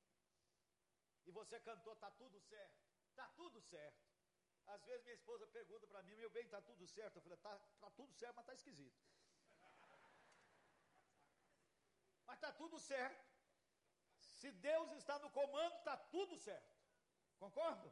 [1.25, 2.77] E você cantou, está tudo certo.
[3.09, 4.05] Está tudo certo.
[4.67, 7.17] Às vezes minha esposa pergunta para mim, meu bem, está tudo certo?
[7.17, 9.01] Eu falei, está tá tudo certo, mas está esquisito.
[12.25, 13.25] Mas está tudo certo.
[14.19, 16.76] Se Deus está no comando, está tudo certo.
[17.39, 17.91] Concordo?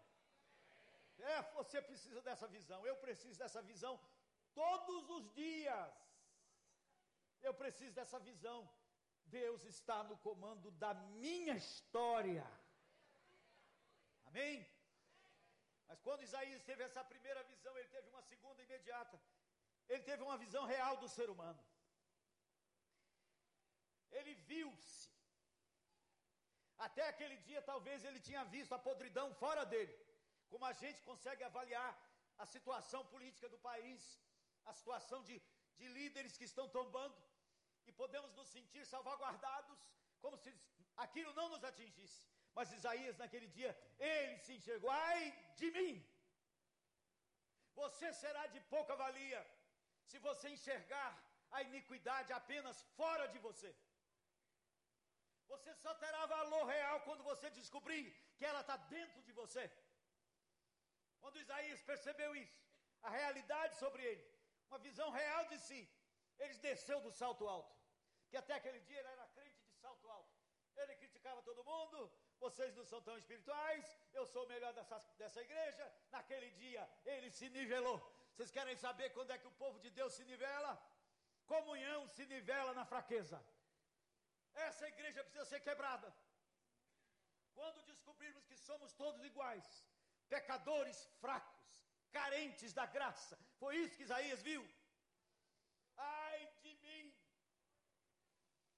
[1.33, 3.99] É, você precisa dessa visão, eu preciso dessa visão
[4.53, 5.93] todos os dias.
[7.41, 8.59] Eu preciso dessa visão.
[9.25, 12.45] Deus está no comando da minha história.
[14.27, 14.67] Amém?
[15.87, 19.19] Mas quando Isaías teve essa primeira visão, ele teve uma segunda imediata.
[19.87, 21.59] Ele teve uma visão real do ser humano.
[24.11, 25.14] Ele viu-se
[26.77, 29.93] até aquele dia, talvez ele tinha visto a podridão fora dele.
[30.49, 31.91] Como a gente consegue avaliar
[32.37, 34.01] a situação política do país,
[34.65, 35.41] a situação de,
[35.77, 37.15] de líderes que estão tombando,
[37.87, 39.79] e podemos nos sentir salvaguardados,
[40.19, 40.53] como se
[40.97, 42.21] aquilo não nos atingisse.
[42.53, 45.23] Mas Isaías, naquele dia, ele se enxergou: ai
[45.55, 45.93] de mim!
[47.81, 49.41] Você será de pouca valia
[50.09, 51.09] se você enxergar
[51.51, 53.75] a iniquidade apenas fora de você.
[55.47, 58.05] Você só terá valor real quando você descobrir
[58.37, 59.71] que ela está dentro de você.
[61.21, 62.59] Quando Isaías percebeu isso,
[63.01, 64.25] a realidade sobre ele,
[64.69, 65.81] uma visão real de si,
[66.37, 67.73] Ele desceu do salto alto,
[68.29, 70.33] que até aquele dia ele era crente de salto alto.
[70.75, 75.41] Ele criticava todo mundo, vocês não são tão espirituais, eu sou o melhor dessa, dessa
[75.41, 75.85] igreja.
[76.11, 77.97] Naquele dia ele se nivelou.
[78.33, 80.71] Vocês querem saber quando é que o povo de Deus se nivela?
[81.45, 83.41] Comunhão se nivela na fraqueza.
[84.55, 86.13] Essa igreja precisa ser quebrada.
[87.53, 89.67] Quando descobrirmos que somos todos iguais,
[90.27, 91.63] pecadores fracos,
[92.11, 94.63] carentes da graça, foi isso que Isaías viu.
[95.97, 97.13] Ai de mim!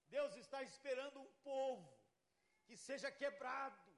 [0.09, 1.97] Deus está esperando um povo
[2.65, 3.91] que seja quebrado,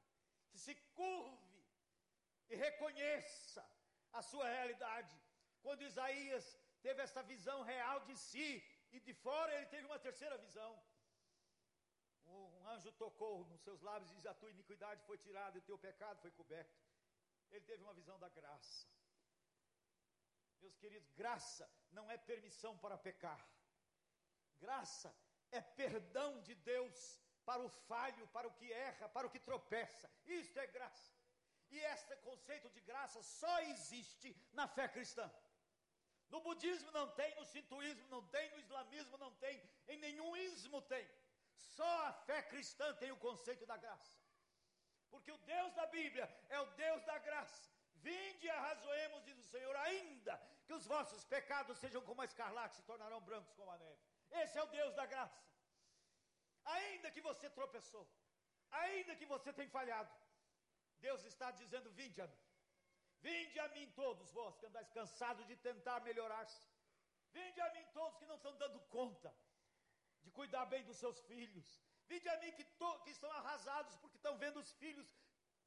[0.50, 1.66] que se curve
[2.50, 3.64] e reconheça
[4.14, 5.16] a sua realidade.
[5.62, 6.46] Quando Isaías
[6.82, 10.72] teve essa visão real de si e de fora, ele teve uma terceira visão.
[12.74, 15.78] Anjo tocou nos seus lábios e diz: A tua iniquidade foi tirada e o teu
[15.78, 16.78] pecado foi coberto.
[17.52, 18.88] Ele teve uma visão da graça.
[20.62, 23.42] Meus queridos, graça não é permissão para pecar.
[24.60, 25.10] Graça
[25.52, 30.10] é perdão de Deus para o falho, para o que erra, para o que tropeça.
[30.26, 31.12] Isto é graça.
[31.72, 35.32] E este conceito de graça só existe na fé cristã.
[36.30, 39.58] No budismo não tem, no sintoísmo não tem, no islamismo não tem,
[39.88, 41.08] em nenhum ismo tem.
[41.60, 44.18] Só a fé cristã tem o conceito da graça.
[45.10, 47.70] Porque o Deus da Bíblia é o Deus da graça.
[47.96, 50.36] Vinde e arrazoemos, diz o Senhor, ainda
[50.66, 54.00] que os vossos pecados sejam como a escarlate, se tornarão brancos como a neve.
[54.32, 55.44] Esse é o Deus da graça.
[56.66, 58.08] Ainda que você tropeçou,
[58.72, 60.12] ainda que você tenha falhado,
[61.00, 62.44] Deus está dizendo: Vinde a mim.
[63.22, 66.62] Vinde a mim todos vós que andais cansados de tentar melhorar-se.
[67.32, 69.34] Vinde a mim todos que não estão dando conta
[70.24, 71.68] de cuidar bem dos seus filhos.
[72.08, 75.10] Vinde a mim que, to, que estão arrasados porque estão vendo os filhos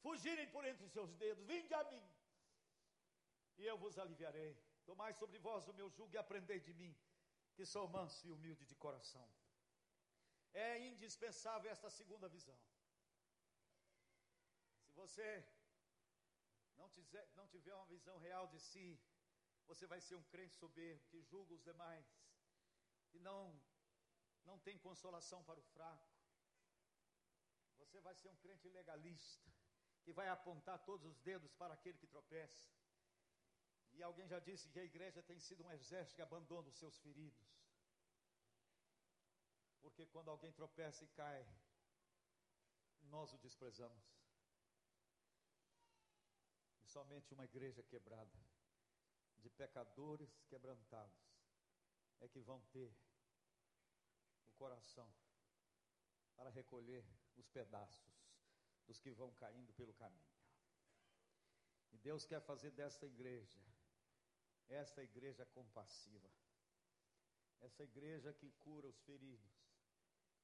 [0.04, 1.44] fugirem por entre os seus dedos.
[1.44, 2.04] Vinde a mim
[3.58, 4.52] e eu vos aliviarei.
[4.84, 6.92] Tomai sobre vós o meu jugo e aprendei de mim,
[7.54, 9.26] que sou manso e humilde de coração.
[10.52, 12.58] É indispensável esta segunda visão.
[14.86, 15.28] Se você
[16.76, 19.00] não tiver, não tiver uma visão real de si,
[19.66, 22.06] você vai ser um crente soberbo que julga os demais
[23.14, 23.40] e não
[24.44, 26.10] não tem consolação para o fraco.
[27.78, 29.50] Você vai ser um crente legalista
[30.02, 32.70] que vai apontar todos os dedos para aquele que tropeça.
[33.92, 36.98] E alguém já disse que a igreja tem sido um exército que abandona os seus
[36.98, 37.46] feridos.
[39.80, 41.46] Porque quando alguém tropeça e cai,
[43.02, 44.04] nós o desprezamos.
[46.80, 48.38] E somente uma igreja quebrada,
[49.38, 51.20] de pecadores quebrantados,
[52.20, 52.94] é que vão ter
[54.52, 55.08] o coração
[56.36, 57.04] para recolher
[57.36, 58.12] os pedaços
[58.86, 60.32] dos que vão caindo pelo caminho.
[61.92, 63.60] E Deus quer fazer desta igreja,
[64.68, 66.30] esta igreja compassiva,
[67.60, 69.52] essa igreja que cura os feridos,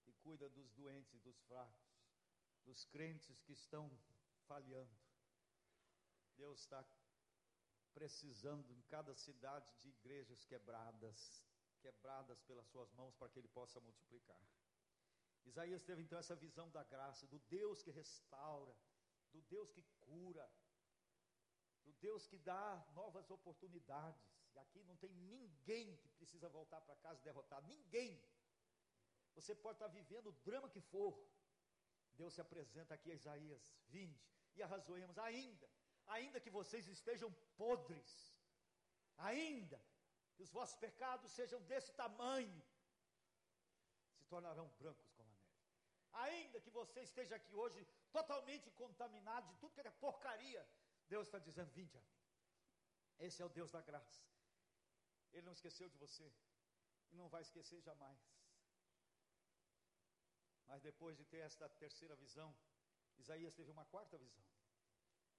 [0.03, 1.89] que cuida dos doentes e dos fracos,
[2.65, 3.91] dos crentes que estão
[4.47, 4.99] falhando.
[6.37, 6.85] Deus está
[7.93, 11.43] precisando em cada cidade de igrejas quebradas,
[11.79, 14.41] quebradas pelas suas mãos para que ele possa multiplicar.
[15.45, 18.75] Isaías teve então essa visão da graça, do Deus que restaura,
[19.33, 20.47] do Deus que cura,
[21.85, 24.27] do Deus que dá novas oportunidades.
[24.55, 28.23] E aqui não tem ninguém que precisa voltar para casa derrotado, ninguém.
[29.35, 31.13] Você pode estar vivendo o drama que for.
[32.15, 34.21] Deus se apresenta aqui a Isaías: vinde
[34.55, 35.71] e arrazoemos, ainda,
[36.07, 38.35] ainda que vocês estejam podres,
[39.17, 39.81] ainda
[40.39, 42.59] que os vossos pecados sejam desse tamanho,
[44.17, 45.57] se tornarão brancos como a neve.
[46.27, 50.63] Ainda que você esteja aqui hoje totalmente contaminado de tudo que é porcaria,
[51.09, 52.17] Deus está dizendo: vinde a mim.
[53.19, 54.23] Esse é o Deus da graça.
[55.33, 56.33] Ele não esqueceu de você
[57.11, 58.21] e não vai esquecer jamais.
[60.69, 62.57] Mas depois de ter esta terceira visão,
[63.19, 64.45] Isaías teve uma quarta visão.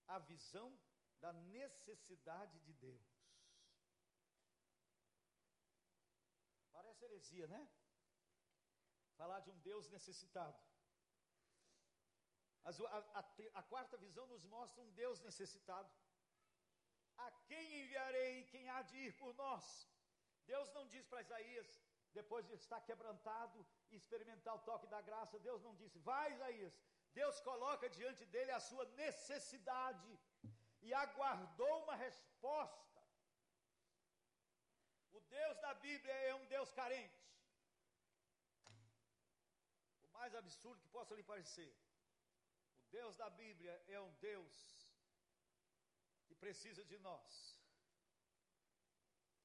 [0.07, 0.77] A visão
[1.21, 3.18] da necessidade de Deus.
[6.99, 7.61] Parece heresia, né?
[9.17, 10.57] Falar de um Deus necessitado.
[12.63, 12.71] A,
[13.19, 13.23] a,
[13.59, 15.89] a, quarta visão nos mostra um Deus necessitado.
[17.17, 18.43] A quem enviarei?
[18.45, 19.65] Quem há de ir por nós?
[20.45, 21.69] Deus não diz para Isaías,
[22.13, 26.77] depois de estar quebrantado e experimentar o toque da graça, Deus não disse, vai Isaías.
[27.13, 30.19] Deus coloca diante dele a sua necessidade
[30.81, 32.98] e aguardou uma resposta.
[35.19, 37.21] O Deus da Bíblia é um Deus carente.
[40.05, 41.71] O mais absurdo que possa lhe parecer.
[42.83, 44.55] O Deus da Bíblia é um Deus
[46.27, 47.59] que precisa de nós.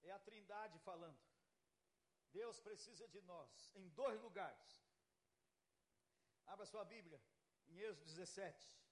[0.02, 1.22] É a Trindade falando.
[2.40, 4.70] Deus precisa de nós em dois lugares.
[6.46, 7.20] Abra sua Bíblia
[7.68, 8.84] em Êxodo 17.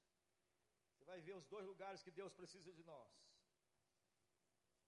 [0.91, 3.11] Você vai ver os dois lugares que Deus precisa de nós.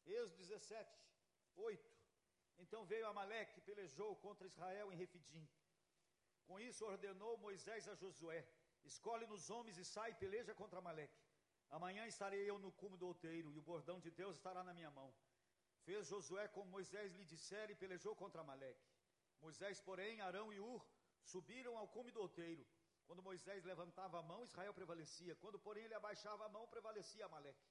[0.07, 1.05] Êxodo 17,
[1.57, 1.95] 8.
[2.59, 5.49] Então veio Amaleque, pelejou contra Israel em Refidim.
[6.45, 8.47] Com isso ordenou Moisés a Josué:
[8.85, 11.23] Escolhe-nos homens e sai e peleja contra Amaleque.
[11.71, 14.91] Amanhã estarei eu no cume do outeiro, e o bordão de Deus estará na minha
[14.91, 15.13] mão.
[15.85, 18.87] Fez Josué como Moisés lhe dissera e pelejou contra Amaleque.
[19.41, 20.87] Moisés, porém, Arão e Ur
[21.23, 22.65] subiram ao cume do outeiro.
[23.07, 25.37] Quando Moisés levantava a mão, Israel prevalecia.
[25.37, 27.67] Quando, porém, ele abaixava a mão, prevalecia Amaleque.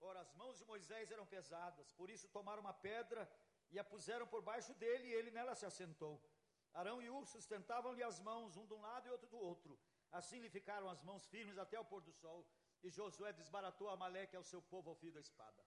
[0.00, 3.28] Ora, as mãos de Moisés eram pesadas, por isso tomaram uma pedra
[3.70, 6.22] e a puseram por baixo dele, e ele nela se assentou.
[6.72, 9.78] Arão e Ur sustentavam-lhe as mãos, um de um lado e outro do outro.
[10.12, 12.46] Assim lhe ficaram as mãos firmes até o pôr do sol.
[12.82, 15.64] E Josué desbaratou Amaleque ao seu povo ao fio da espada.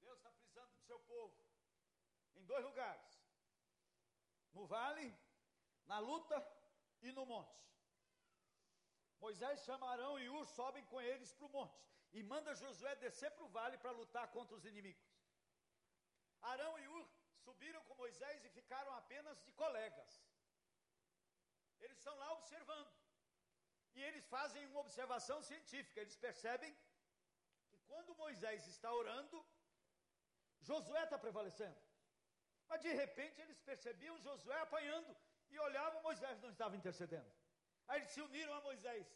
[0.00, 1.44] Deus está precisando do seu povo
[2.34, 3.22] em dois lugares:
[4.52, 5.14] no vale,
[5.84, 6.36] na luta
[7.02, 7.62] e no monte.
[9.24, 11.80] Moisés chama Arão e Ur, sobem com eles para o monte
[12.18, 15.10] e manda Josué descer para o vale para lutar contra os inimigos.
[16.52, 17.04] Arão e Ur
[17.44, 20.10] subiram com Moisés e ficaram apenas de colegas.
[21.80, 22.90] Eles estão lá observando.
[23.94, 26.00] E eles fazem uma observação científica.
[26.00, 26.72] Eles percebem
[27.68, 29.44] que quando Moisés está orando,
[30.60, 31.80] Josué está prevalecendo.
[32.68, 35.16] Mas de repente eles percebiam Josué apanhando
[35.50, 37.30] e olhavam, Moisés não estava intercedendo.
[37.88, 39.06] Aí eles se uniram a Moisés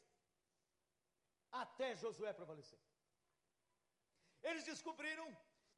[1.51, 2.81] até Josué prevalecer.
[4.43, 5.27] Eles descobriram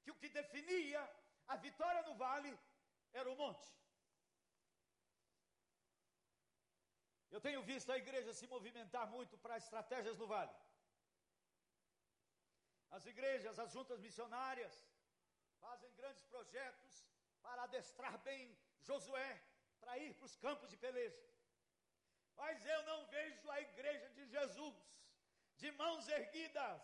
[0.03, 1.03] que o que definia
[1.47, 2.53] a vitória no vale
[3.13, 3.69] era o monte.
[7.31, 10.55] Eu tenho visto a igreja se movimentar muito para estratégias no vale.
[12.91, 14.75] As igrejas, as juntas missionárias,
[15.61, 17.07] fazem grandes projetos
[17.43, 19.31] para adestrar bem Josué
[19.81, 21.23] para ir para os campos de peleja.
[22.43, 24.77] Mas eu não vejo a igreja de Jesus
[25.63, 26.81] de mãos erguidas.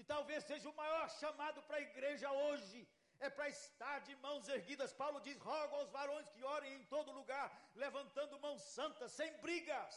[0.00, 2.78] E talvez seja o maior chamado para a igreja hoje,
[3.26, 4.92] é para estar de mãos erguidas.
[5.02, 9.94] Paulo diz: roga aos varões que orem em todo lugar, levantando mãos santas, sem brigas.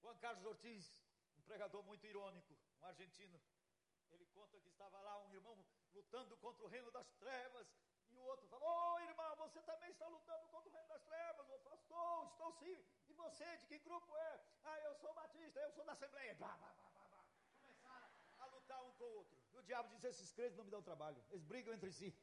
[0.00, 0.86] Juan Carlos Ortiz,
[1.38, 3.40] um pregador muito irônico, um argentino,
[4.10, 5.56] ele conta que estava lá um irmão
[5.94, 7.66] lutando contra o reino das trevas,
[8.22, 11.48] o outro falou: Ô oh, irmão, você também está lutando contra o reino das trevas.
[11.48, 11.54] O
[11.92, 12.78] Estou, estou sim.
[13.08, 14.40] E você, de que grupo é?
[14.64, 16.34] Ah, eu sou batista, eu sou da Assembleia.
[16.36, 17.24] Bah, bah, bah, bah, bah.
[17.60, 18.08] Começaram
[18.38, 19.36] a lutar um com o outro.
[19.52, 21.22] E o diabo diz: Esses crentes não me dão trabalho.
[21.30, 22.16] Eles brigam entre si.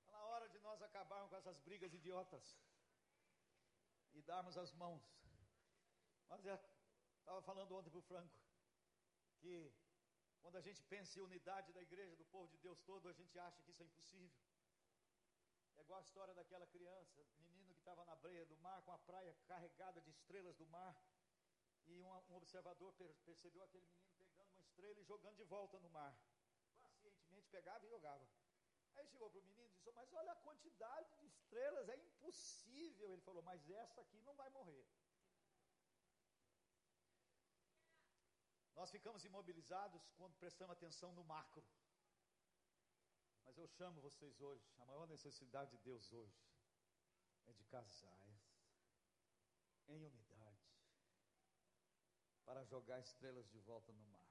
[0.00, 2.56] Está na hora de nós acabarmos com essas brigas idiotas
[4.12, 5.02] e darmos as mãos.
[6.28, 6.60] Mas é,
[7.20, 8.36] estava falando ontem para o Franco
[9.40, 9.72] que
[10.48, 13.38] quando a gente pensa em unidade da igreja, do povo de Deus todo, a gente
[13.38, 14.40] acha que isso é impossível.
[15.76, 18.98] É igual a história daquela criança, menino que estava na breia do mar, com a
[19.00, 20.96] praia carregada de estrelas do mar,
[21.86, 25.78] e um, um observador per, percebeu aquele menino pegando uma estrela e jogando de volta
[25.80, 26.16] no mar.
[26.80, 28.26] Pacientemente pegava e jogava.
[28.96, 33.12] Aí chegou para o menino e disse: Mas olha a quantidade de estrelas, é impossível.
[33.12, 34.86] Ele falou: Mas essa aqui não vai morrer.
[38.78, 41.64] Nós ficamos imobilizados quando prestamos atenção no macro.
[43.44, 46.40] Mas eu chamo vocês hoje, a maior necessidade de Deus hoje
[47.46, 48.40] é de casais
[49.88, 50.62] em unidade
[52.44, 54.30] para jogar estrelas de volta no mar,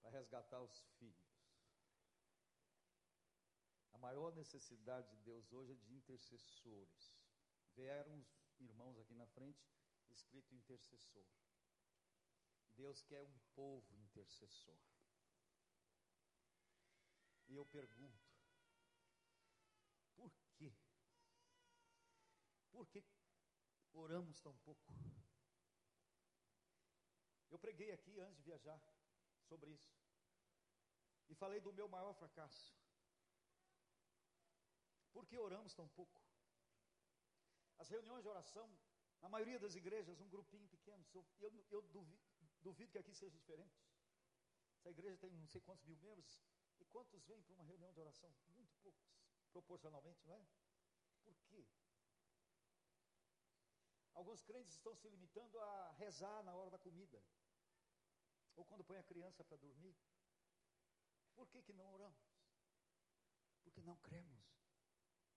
[0.00, 1.32] para resgatar os filhos.
[3.92, 7.12] A maior necessidade de Deus hoje é de intercessores.
[7.74, 9.68] Vieram os irmãos aqui na frente,
[10.10, 11.26] escrito intercessor.
[12.76, 14.78] Deus quer um povo intercessor.
[17.48, 18.32] E eu pergunto,
[20.16, 20.72] por quê?
[22.70, 23.04] Por que
[23.92, 24.92] oramos tão pouco?
[27.50, 28.80] Eu preguei aqui antes de viajar
[29.42, 29.92] sobre isso.
[31.28, 32.74] E falei do meu maior fracasso.
[35.12, 36.22] Por que oramos tão pouco?
[37.78, 38.66] As reuniões de oração,
[39.20, 41.04] na maioria das igrejas, um grupinho pequeno.
[41.12, 42.31] Eu, eu, eu duvido,
[42.62, 43.76] Duvido que aqui seja diferente.
[44.78, 46.40] Essa igreja tem não sei quantos mil membros.
[46.80, 48.32] E quantos vêm para uma reunião de oração?
[48.48, 49.04] Muito poucos,
[49.52, 50.46] proporcionalmente, não é?
[51.22, 51.66] Por quê?
[54.14, 57.22] Alguns crentes estão se limitando a rezar na hora da comida.
[58.56, 59.96] Ou quando põe a criança para dormir.
[61.34, 62.20] Por que, que não oramos?
[63.62, 64.44] Porque não cremos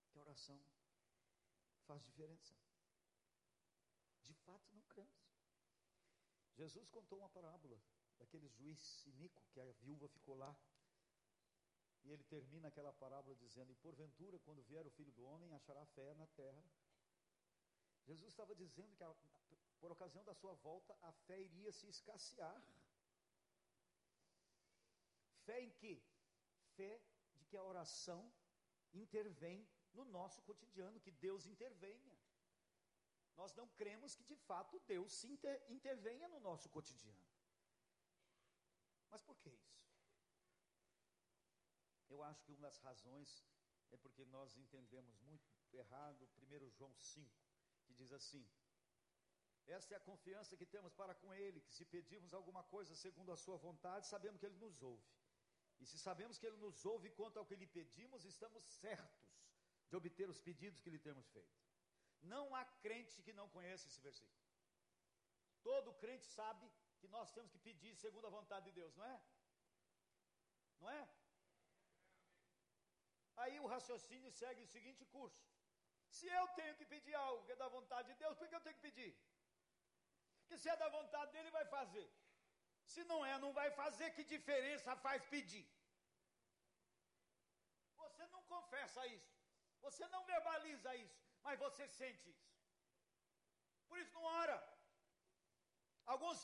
[0.09, 0.61] que a oração
[1.85, 2.53] faz diferença.
[4.23, 5.24] De fato, não cremos.
[6.57, 7.77] Jesus contou uma parábola
[8.17, 10.55] daquele juiz iníquo que a viúva ficou lá.
[12.03, 15.85] E ele termina aquela parábola dizendo: E porventura, quando vier o filho do homem, achará
[15.87, 16.63] fé na terra.
[18.03, 19.13] Jesus estava dizendo que, a,
[19.79, 22.61] por ocasião da sua volta, a fé iria se escassear.
[25.45, 26.01] Fé em quê?
[26.75, 27.01] Fé
[27.35, 28.31] de que a oração
[28.93, 32.14] intervém no nosso cotidiano, que Deus intervenha.
[33.35, 37.25] Nós não cremos que de fato Deus se inter, intervenha no nosso cotidiano.
[39.09, 39.75] Mas por que isso?
[42.09, 43.43] Eu acho que uma das razões
[43.91, 47.29] é porque nós entendemos muito errado 1 João 5,
[47.85, 48.47] que diz assim:
[49.65, 53.31] Esta é a confiança que temos para com Ele, que se pedirmos alguma coisa segundo
[53.31, 55.03] a Sua vontade, sabemos que Ele nos ouve.
[55.79, 59.29] E se sabemos que Ele nos ouve quanto ao que lhe pedimos, estamos certos
[59.89, 61.64] de obter os pedidos que lhe temos feito.
[62.33, 64.43] Não há crente que não conheça esse versículo.
[65.67, 66.65] Todo crente sabe
[66.99, 69.17] que nós temos que pedir segundo a vontade de Deus, não é?
[70.81, 71.01] Não é?
[73.43, 75.43] Aí o raciocínio segue o seguinte curso:
[76.17, 78.65] se eu tenho que pedir algo que é da vontade de Deus, por que eu
[78.65, 79.11] tenho que pedir?
[80.39, 82.07] Porque se é da vontade dele, vai fazer.
[82.93, 85.65] Se não é, não vai fazer, que diferença faz pedir?
[88.03, 89.33] Você não confessa isso,
[89.85, 92.49] você não verbaliza isso, mas você sente isso.
[93.87, 94.57] Por isso não ora.
[96.13, 96.39] Alguns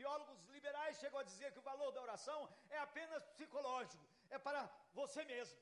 [0.00, 2.40] teólogos liberais chegam a dizer que o valor da oração
[2.70, 5.58] é apenas psicológico, é para você mesmo.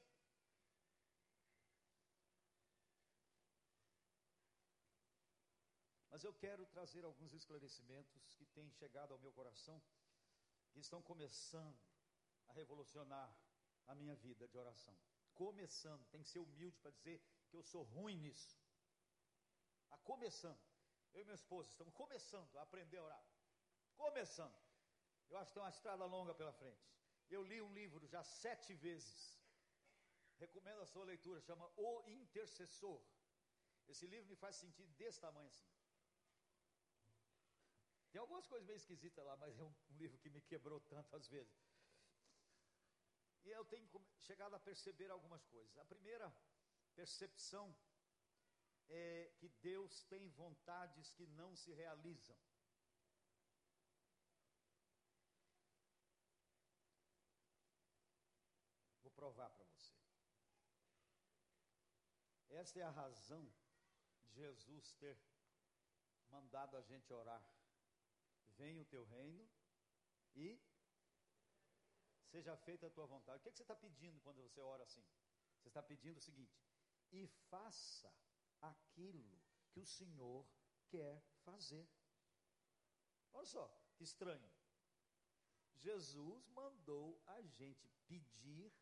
[6.12, 9.80] Mas eu quero trazer alguns esclarecimentos que têm chegado ao meu coração,
[10.72, 11.78] que estão começando
[12.49, 13.28] a revolucionar
[13.86, 14.97] a minha vida de oração.
[15.34, 18.59] Começando, tem que ser humilde para dizer que eu sou ruim nisso.
[19.91, 20.61] A começando.
[21.12, 23.24] Eu e minha esposa estamos começando a aprender a orar.
[23.97, 24.57] Começando.
[25.28, 26.84] Eu acho que tem uma estrada longa pela frente.
[27.28, 29.38] Eu li um livro já sete vezes.
[30.38, 33.03] Recomendo a sua leitura, chama O Intercessor.
[33.88, 35.68] Esse livro me faz sentir desse tamanho assim.
[38.11, 41.28] Tem algumas coisas meio esquisitas lá, mas é um, um livro que me quebrou tantas
[41.28, 41.70] vezes.
[43.45, 43.88] E eu tenho
[44.18, 45.76] chegado a perceber algumas coisas.
[45.78, 46.32] A primeira
[46.95, 47.74] percepção
[48.91, 52.36] é que Deus tem vontades que não se realizam.
[59.03, 59.95] Vou provar para você.
[62.51, 63.45] Esta é a razão
[64.24, 65.16] de Jesus ter
[66.28, 67.43] mandado a gente orar
[68.61, 69.49] venha o teu reino
[70.34, 70.61] e
[72.30, 73.38] seja feita a tua vontade.
[73.38, 75.05] O que, é que você está pedindo quando você ora assim?
[75.59, 76.55] Você está pedindo o seguinte:
[77.11, 78.12] e faça
[78.61, 79.40] aquilo
[79.70, 80.46] que o Senhor
[80.88, 81.88] quer fazer.
[83.32, 84.50] Olha só, que estranho.
[85.74, 88.72] Jesus mandou a gente pedir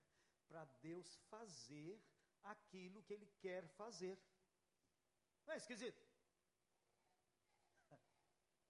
[0.49, 2.03] para Deus fazer
[2.43, 4.19] aquilo que Ele quer fazer.
[5.47, 6.03] Não é esquisito?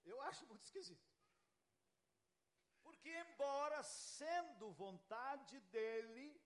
[0.05, 1.09] Eu acho muito esquisito.
[2.83, 6.41] Porque, embora sendo vontade dele,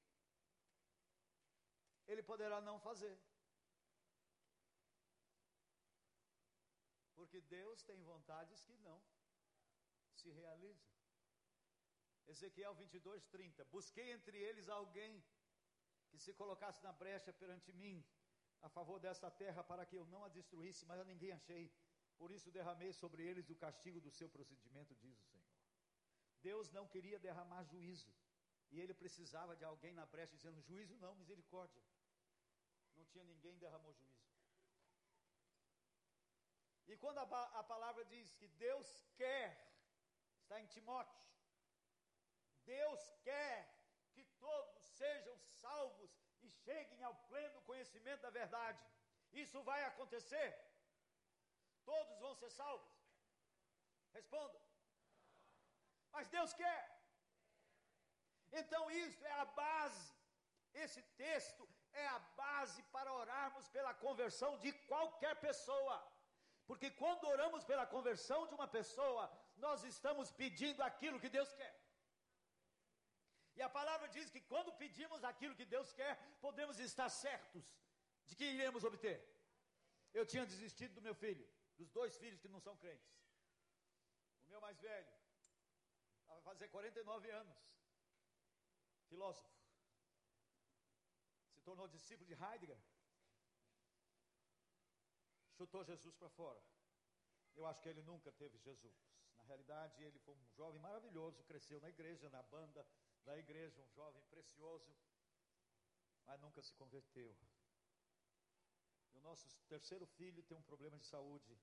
[2.07, 3.19] ele poderá não fazer.
[7.33, 9.03] Porque Deus tem vontades que não
[10.21, 10.87] se realizam.
[12.27, 13.65] Ezequiel 22, 30.
[13.77, 15.25] Busquei entre eles alguém
[16.11, 18.05] que se colocasse na brecha perante mim,
[18.61, 21.73] a favor dessa terra, para que eu não a destruísse, mas a ninguém achei.
[22.19, 25.49] Por isso derramei sobre eles o castigo do seu procedimento, diz o Senhor.
[26.43, 28.13] Deus não queria derramar juízo.
[28.71, 31.83] E ele precisava de alguém na brecha dizendo: juízo não, misericórdia.
[32.95, 34.22] Não tinha ninguém derramou juízo.
[36.87, 37.23] E quando a,
[37.61, 39.49] a palavra diz que Deus quer,
[40.43, 41.21] está em Timóteo,
[42.65, 43.57] Deus quer
[44.13, 46.11] que todos sejam salvos
[46.43, 48.85] e cheguem ao pleno conhecimento da verdade.
[49.33, 50.49] Isso vai acontecer
[51.85, 52.91] Todos vão ser salvos?
[54.13, 54.59] Responda.
[56.13, 56.83] Mas Deus quer.
[58.53, 60.13] Então, isso é a base.
[60.75, 65.97] Esse texto é a base para orarmos pela conversão de qualquer pessoa.
[66.67, 69.25] Porque quando oramos pela conversão de uma pessoa,
[69.57, 71.75] nós estamos pedindo aquilo que Deus quer.
[73.57, 77.65] E a palavra diz que quando pedimos aquilo que Deus quer, podemos estar certos
[78.27, 79.19] de que iremos obter.
[80.15, 81.47] Eu tinha desistido do meu filho
[81.83, 83.11] dos dois filhos que não são crentes.
[84.43, 85.13] O meu mais velho,
[86.27, 87.57] vai fazer 49 anos,
[89.09, 89.51] filósofo,
[91.55, 92.79] se tornou discípulo de Heidegger,
[95.63, 96.61] chutou Jesus para fora.
[97.55, 98.95] Eu acho que ele nunca teve Jesus
[99.37, 102.87] Na realidade, ele foi um jovem maravilhoso, cresceu na igreja, na banda
[103.25, 104.93] da igreja, um jovem precioso,
[106.27, 107.37] mas nunca se converteu.
[109.13, 111.59] E o nosso terceiro filho tem um problema de saúde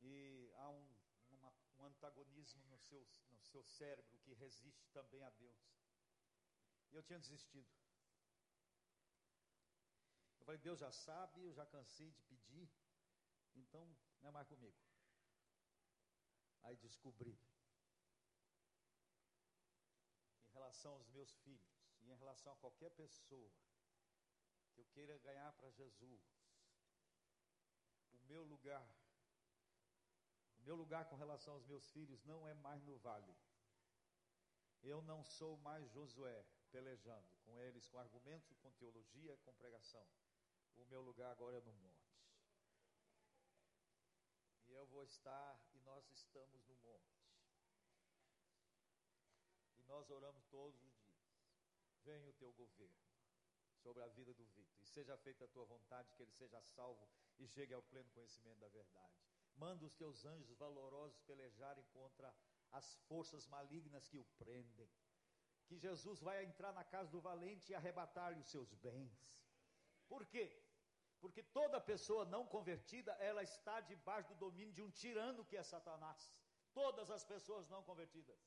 [0.00, 0.88] e há um,
[1.30, 5.60] uma, um antagonismo no seu, no seu cérebro que resiste também a Deus.
[6.90, 7.70] E eu tinha desistido.
[10.40, 12.68] Eu falei, Deus já sabe, eu já cansei de pedir,
[13.58, 13.84] então
[14.20, 14.76] não é mais comigo.
[16.62, 17.38] Aí descobri,
[20.42, 23.50] em relação aos meus filhos, e em relação a qualquer pessoa
[24.72, 26.22] que eu queira ganhar para Jesus,
[28.12, 28.86] o meu lugar,
[30.58, 33.36] o meu lugar com relação aos meus filhos não é mais no vale.
[34.82, 40.06] Eu não sou mais Josué pelejando com eles, com argumentos, com teologia, com pregação.
[40.76, 42.07] O meu lugar agora é no monte.
[44.78, 47.18] Eu vou estar, e nós estamos no monte.
[49.76, 51.34] E nós oramos todos os dias.
[52.04, 53.08] Venha o teu governo
[53.82, 54.80] sobre a vida do Victor.
[54.80, 57.08] E seja feita a tua vontade, que ele seja salvo
[57.40, 59.18] e chegue ao pleno conhecimento da verdade.
[59.56, 62.32] Manda os teus anjos valorosos pelejarem contra
[62.70, 64.88] as forças malignas que o prendem.
[65.66, 69.34] Que Jesus vai entrar na casa do valente e arrebatar-lhe os seus bens.
[70.06, 70.46] Por quê?
[71.22, 75.62] Porque toda pessoa não convertida, ela está debaixo do domínio de um tirano que é
[75.62, 76.22] Satanás.
[76.80, 78.40] Todas as pessoas não convertidas.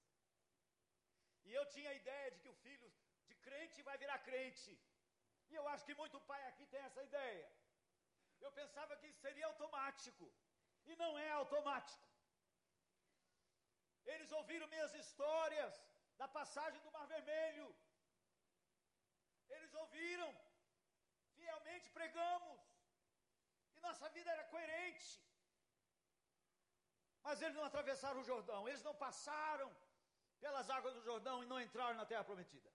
[1.48, 2.90] E eu tinha a ideia de que o filho
[3.30, 4.74] de crente vai virar crente.
[5.50, 7.48] E eu acho que muito pai aqui tem essa ideia.
[8.46, 10.28] Eu pensava que seria automático.
[10.86, 12.08] E não é automático.
[14.14, 15.74] Eles ouviram minhas histórias
[16.22, 17.68] da passagem do Mar Vermelho.
[19.50, 20.30] Eles ouviram.
[21.72, 22.60] Fielmente pregamos.
[23.76, 25.10] E nossa vida era coerente.
[27.24, 28.68] Mas eles não atravessaram o Jordão.
[28.68, 29.70] Eles não passaram
[30.40, 32.70] pelas águas do Jordão e não entraram na terra prometida.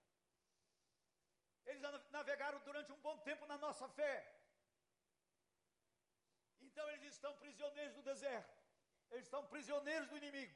[1.65, 1.81] Eles
[2.11, 4.15] navegaram durante um bom tempo na nossa fé.
[6.61, 8.57] Então eles estão prisioneiros do deserto.
[9.11, 10.55] Eles estão prisioneiros do inimigo.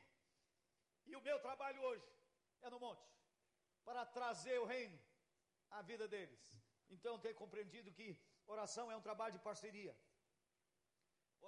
[1.06, 2.10] E o meu trabalho hoje
[2.62, 3.06] é no monte
[3.84, 5.00] para trazer o reino
[5.70, 6.42] à vida deles.
[6.90, 8.08] Então tenho compreendido que
[8.56, 9.96] oração é um trabalho de parceria.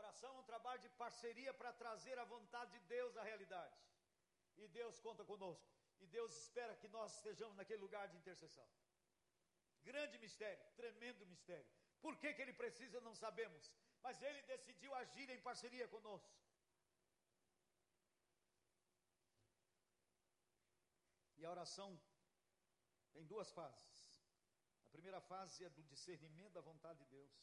[0.02, 3.78] Oração é um trabalho de parceria para trazer a vontade de Deus à realidade.
[4.58, 5.72] E Deus conta conosco.
[6.00, 8.68] E Deus espera que nós estejamos naquele lugar de intercessão.
[9.84, 11.70] Grande mistério, tremendo mistério.
[12.02, 13.72] Por que, que ele precisa, não sabemos.
[14.02, 16.34] Mas ele decidiu agir em parceria conosco.
[21.38, 21.90] E a oração
[23.14, 24.03] tem duas fases.
[24.96, 27.34] Primeira fase é do discernimento da vontade de Deus.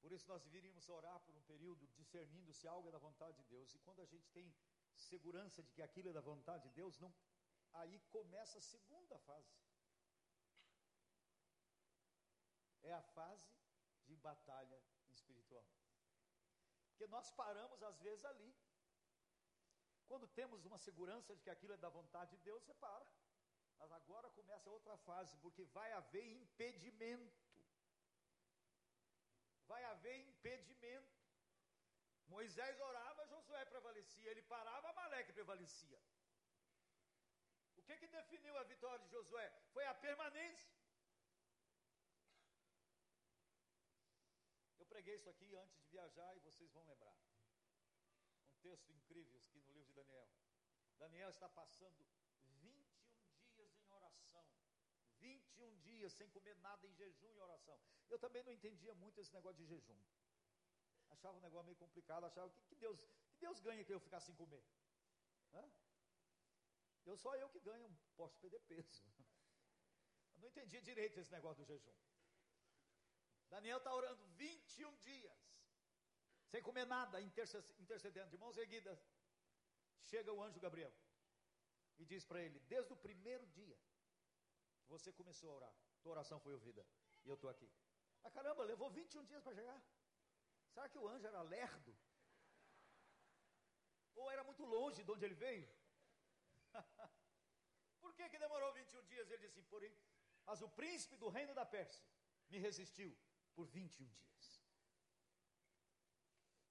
[0.00, 3.44] Por isso nós deveríamos orar por um período discernindo se algo é da vontade de
[3.54, 3.74] Deus.
[3.74, 4.54] E quando a gente tem
[4.94, 7.12] segurança de que aquilo é da vontade de Deus, não,
[7.80, 9.54] aí começa a segunda fase.
[12.82, 13.50] É a fase
[14.06, 14.80] de batalha
[15.10, 15.66] espiritual.
[16.90, 18.50] Porque nós paramos às vezes ali.
[20.06, 23.06] Quando temos uma segurança de que aquilo é da vontade de Deus, você para.
[23.78, 27.46] Mas agora começa outra fase, porque vai haver impedimento.
[29.66, 31.14] Vai haver impedimento.
[32.28, 34.30] Moisés orava, Josué prevalecia.
[34.30, 36.00] Ele parava, Amaleque prevalecia.
[37.76, 39.48] O que, que definiu a vitória de Josué?
[39.72, 40.74] Foi a permanência.
[44.78, 47.16] Eu preguei isso aqui antes de viajar e vocês vão lembrar.
[48.50, 50.28] Um texto incrível aqui no livro de Daniel.
[50.98, 52.84] Daniel está passando 21
[53.54, 54.44] dias em oração.
[55.26, 57.78] 21 dias sem comer nada em jejum e oração.
[58.08, 60.00] Eu também não entendia muito esse negócio de jejum.
[61.10, 63.00] Achava um negócio meio complicado, achava que, que Deus,
[63.30, 64.64] que Deus ganha que eu ficar sem comer.
[65.54, 65.64] Hã?
[67.10, 69.02] Eu só eu que ganho, posso perder peso.
[70.34, 71.94] Eu não entendia direito esse negócio do jejum.
[73.48, 75.38] Daniel está orando 21 dias,
[76.50, 78.98] sem comer nada, intercedendo, de mãos erguidas.
[80.10, 80.92] Chega o anjo Gabriel
[81.98, 83.78] e diz para ele: Desde o primeiro dia
[84.88, 86.86] você começou a orar, tua oração foi ouvida,
[87.24, 87.70] e eu estou aqui.
[88.24, 89.80] Ah, caramba, levou 21 dias para chegar.
[90.72, 91.96] Será que o anjo era lerdo?
[94.14, 95.68] Ou era muito longe de onde ele veio?
[98.00, 99.30] Por que, que demorou 21 dias?
[99.30, 99.94] Ele disse: Porém,
[100.44, 102.04] mas o príncipe do reino da Pérsia
[102.48, 103.16] me resistiu
[103.54, 104.62] por 21 dias.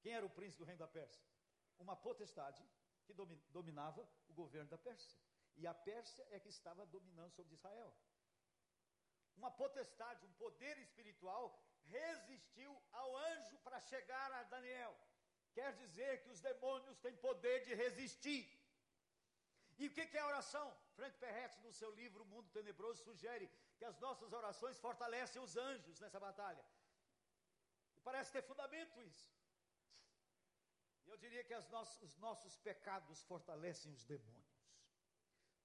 [0.01, 1.24] Quem era o príncipe do reino da Pérsia?
[1.80, 2.63] Uma potestade
[3.05, 5.20] que dominava o governo da Pérsia.
[5.58, 7.93] E a Pérsia é que estava dominando sobre Israel.
[9.38, 11.45] Uma potestade, um poder espiritual
[11.86, 14.95] resistiu ao anjo para chegar a Daniel.
[15.53, 18.43] quer dizer que os demônios têm poder de resistir.
[19.78, 20.66] E o que é a oração?
[20.95, 25.56] Frank Perret, no seu livro O Mundo Tenebroso, sugere que as nossas orações fortalecem os
[25.56, 26.66] anjos nessa batalha.
[27.95, 29.30] E parece ter fundamento isso.
[31.06, 34.64] E eu diria que os nossos pecados fortalecem os demônios.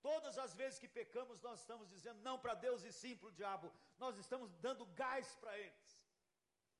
[0.09, 3.37] Todas as vezes que pecamos, nós estamos dizendo não para Deus e sim para o
[3.41, 3.73] diabo.
[3.99, 5.91] Nós estamos dando gás para eles.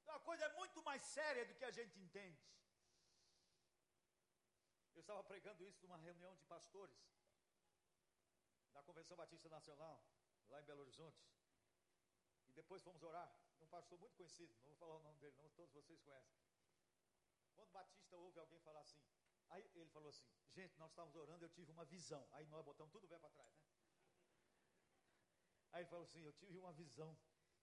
[0.01, 2.43] Então a coisa é muito mais séria do que a gente entende.
[4.95, 6.99] Eu estava pregando isso numa reunião de pastores
[8.73, 10.03] da Convenção Batista Nacional,
[10.49, 11.23] lá em Belo Horizonte.
[12.49, 13.31] E depois fomos orar.
[13.61, 16.35] Um pastor muito conhecido, não vou falar o nome dele, não, todos vocês conhecem.
[17.55, 19.03] Quando Batista ouve alguém falar assim,
[19.51, 22.27] aí ele falou assim: Gente, nós estávamos orando, eu tive uma visão.
[22.33, 23.69] Aí nós botamos tudo bem para trás, né?
[25.73, 27.17] Aí ele falou assim: Eu tive uma visão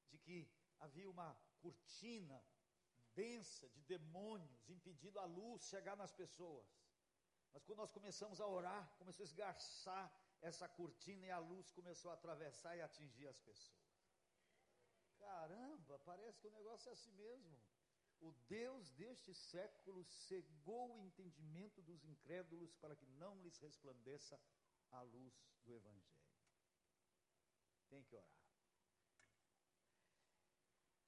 [0.10, 2.44] de que havia uma cortina
[3.14, 6.68] densa de demônios impedindo a luz chegar nas pessoas.
[7.52, 10.06] Mas quando nós começamos a orar, começou a esgarçar
[10.42, 13.88] essa cortina e a luz começou a atravessar e atingir as pessoas.
[15.18, 17.58] Caramba, parece que o negócio é assim mesmo.
[18.20, 24.40] O Deus deste século cegou o entendimento dos incrédulos para que não lhes resplandeça
[24.92, 26.18] a luz do Evangelho.
[27.90, 28.38] Tem que orar.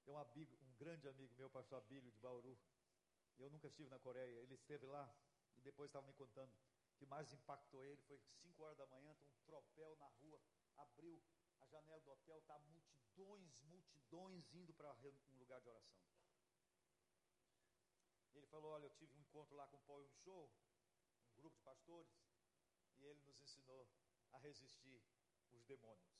[0.04, 2.58] Tem um, amigo, um grande amigo meu, pastor Abílio de Bauru.
[3.38, 4.38] Eu nunca estive na Coreia.
[4.40, 5.12] Ele esteve lá
[5.56, 6.52] e depois estava me contando
[7.00, 10.38] que mais impactou ele foi 5 horas da manhã, um tropel na rua,
[10.76, 11.18] abriu
[11.60, 15.98] a janela do hotel, tá multidões, multidões indo para um lugar de oração.
[18.40, 20.50] Ele falou: Olha, eu tive um encontro lá com o Paul Show,
[21.28, 22.10] um grupo de pastores,
[22.96, 23.86] e ele nos ensinou
[24.32, 25.02] a resistir
[25.52, 26.10] os demônios.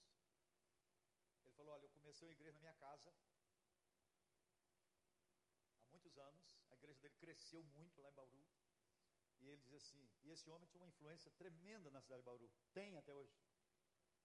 [1.44, 3.10] Ele falou: Olha, eu comecei uma igreja na minha casa,
[5.82, 8.46] há muitos anos, a igreja dele cresceu muito lá em Bauru.
[9.38, 12.50] E ele diz assim: e esse homem tinha uma influência tremenda na cidade de Bauru,
[12.74, 13.34] tem até hoje.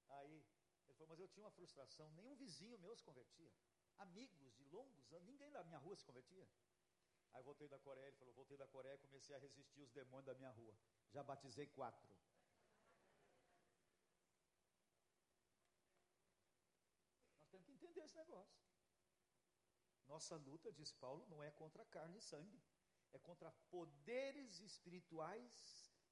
[0.10, 0.46] Aí
[0.84, 3.54] ele falou: mas eu tinha uma frustração, nenhum vizinho meu se convertia,
[4.00, 6.46] amigos de longos anos, ninguém da minha rua se convertia.
[7.36, 10.26] Aí voltei da Coreia, ele falou: voltei da Coreia e comecei a resistir os demônios
[10.26, 10.76] da minha rua.
[11.12, 12.10] Já batizei quatro.
[17.38, 18.60] Nós temos que entender esse negócio.
[20.08, 22.60] Nossa luta, diz Paulo, não é contra carne e sangue
[23.16, 25.54] é contra poderes espirituais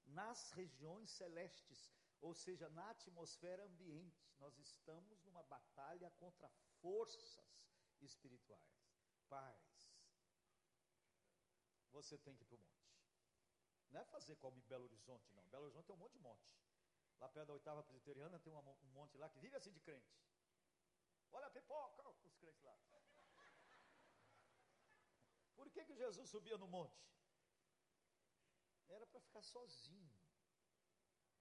[0.05, 4.26] nas regiões celestes, ou seja, na atmosfera ambiente.
[4.39, 6.49] Nós estamos numa batalha contra
[6.82, 7.61] forças
[8.01, 8.82] espirituais.
[9.28, 9.92] Paz,
[11.93, 12.83] você tem que ir para o monte.
[13.91, 15.43] Não é fazer como em Belo Horizonte, não.
[15.45, 16.57] Belo Horizonte tem um monte de monte.
[17.19, 20.11] Lá perto da oitava presbiteriana tem um monte lá que vive assim de crente.
[21.31, 22.77] Olha a pipoca, os crentes lá.
[25.55, 26.99] Por que, que Jesus subia no monte?
[28.89, 30.11] Era para ficar sozinho.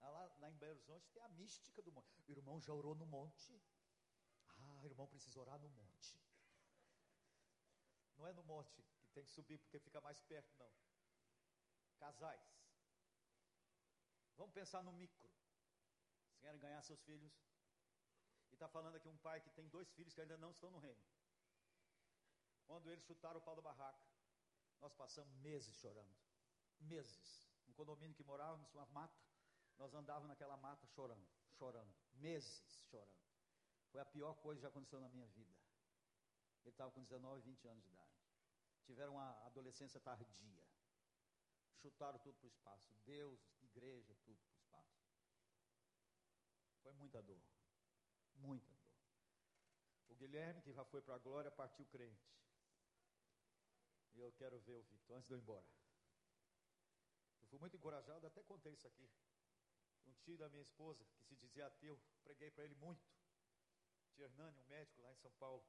[0.01, 2.23] Ah, lá, lá em Belo Horizonte tem a mística do monte.
[2.29, 3.61] O irmão já orou no monte?
[4.49, 6.21] Ah, irmão precisa orar no monte.
[8.17, 10.73] Não é no monte tem que subir porque fica mais perto, não.
[11.99, 12.43] Casais.
[14.37, 15.29] Vamos pensar no micro.
[16.25, 17.33] Vocês querem ganhar seus filhos?
[18.51, 20.79] E está falando aqui um pai que tem dois filhos que ainda não estão no
[20.79, 21.03] reino.
[22.67, 24.03] Quando eles chutaram o pau da barraca,
[24.81, 26.15] nós passamos meses chorando.
[26.81, 27.49] Meses.
[27.69, 29.23] Um condomínio que morávamos, uma mata,
[29.79, 31.27] nós andávamos naquela mata chorando,
[31.59, 31.95] chorando.
[32.15, 33.23] Meses chorando.
[33.91, 35.55] Foi a pior coisa que já aconteceu na minha vida.
[36.63, 38.12] Ele estava com 19, 20 anos de idade.
[38.85, 40.67] Tiveram uma adolescência tardia.
[41.81, 42.95] Chutaram tudo para o espaço.
[43.05, 45.03] Deus, igreja, tudo para o espaço.
[46.83, 47.43] Foi muita dor.
[48.35, 48.83] Muita dor.
[50.09, 52.33] O Guilherme, que já foi para a glória, partiu crente.
[54.15, 55.67] E eu quero ver o Victor antes de eu ir embora.
[57.41, 59.11] Eu fui muito encorajado, até contei isso aqui.
[60.07, 63.03] Um tio da minha esposa, que se dizia ateu, preguei para ele muito.
[64.15, 65.65] Tio Hernani, um médico lá em São Paulo.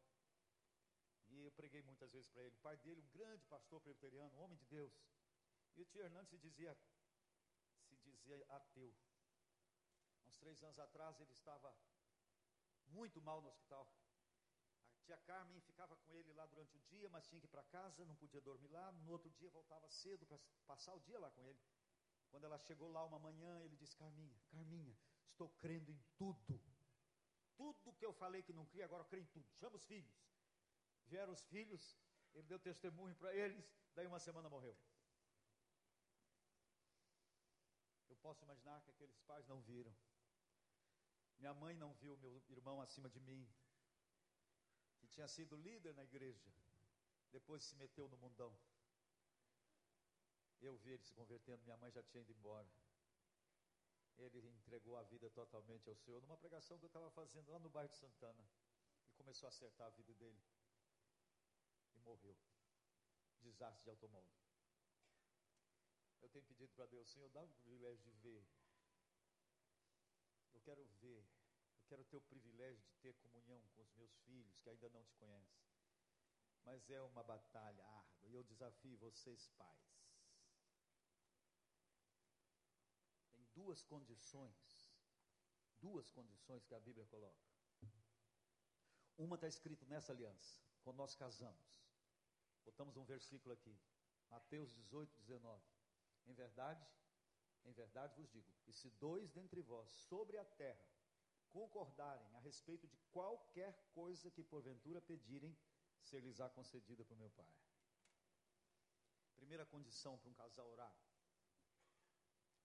[1.30, 2.56] E eu preguei muitas vezes para ele.
[2.56, 4.94] O pai dele, um grande pastor presbiteriano, um homem de Deus.
[5.76, 6.78] E o tio Hernani se dizia,
[7.88, 8.94] se dizia ateu.
[10.28, 11.76] Uns três anos atrás ele estava
[12.88, 13.88] muito mal no hospital.
[15.04, 18.06] Tia Carmen ficava com ele lá durante o dia, mas tinha que ir para casa,
[18.06, 18.92] não podia dormir lá.
[18.92, 21.60] No outro dia voltava cedo para passar o dia lá com ele.
[22.30, 24.98] Quando ela chegou lá uma manhã, ele disse: Carminha, Carminha,
[25.32, 26.62] estou crendo em tudo.
[27.56, 29.48] Tudo que eu falei que não cria, agora eu creio em tudo.
[29.60, 30.12] Chama os filhos.
[31.08, 31.98] Vieram os filhos,
[32.34, 34.76] ele deu testemunho para eles, daí uma semana morreu.
[38.10, 39.94] Eu posso imaginar que aqueles pais não viram.
[41.40, 43.48] Minha mãe não viu meu irmão acima de mim
[45.00, 46.50] que tinha sido líder na igreja,
[47.32, 48.58] depois se meteu no mundão.
[50.62, 52.70] Eu vi ele se convertendo, minha mãe já tinha ido embora.
[54.18, 57.70] Ele entregou a vida totalmente ao Senhor numa pregação que eu estava fazendo lá no
[57.70, 58.48] bairro de Santana.
[59.10, 60.42] E começou a acertar a vida dele.
[62.04, 62.38] Morreu.
[63.42, 64.34] Desastre de automóvel.
[66.22, 68.46] Eu tenho pedido para Deus, Senhor, dá o privilégio de ver.
[70.54, 71.26] Eu quero ver.
[71.80, 75.04] Eu quero ter o privilégio de ter comunhão com os meus filhos que ainda não
[75.04, 75.62] te conhecem.
[76.64, 78.28] Mas é uma batalha árdua.
[78.30, 79.94] E eu desafio vocês, pais.
[83.32, 84.94] Tem duas condições.
[85.82, 87.44] Duas condições que a Bíblia coloca.
[89.18, 91.83] Uma está escrito nessa aliança, quando nós casamos.
[92.66, 93.78] Botamos um versículo aqui.
[94.30, 95.62] Mateus 18, 19.
[96.26, 96.86] Em verdade,
[97.66, 100.86] em verdade vos digo: e se dois dentre vós sobre a terra
[101.52, 105.56] concordarem a respeito de qualquer coisa que porventura pedirem,
[106.02, 107.48] ser-lhes-á concedida por meu Pai.
[109.36, 110.96] Primeira condição para um casal orar: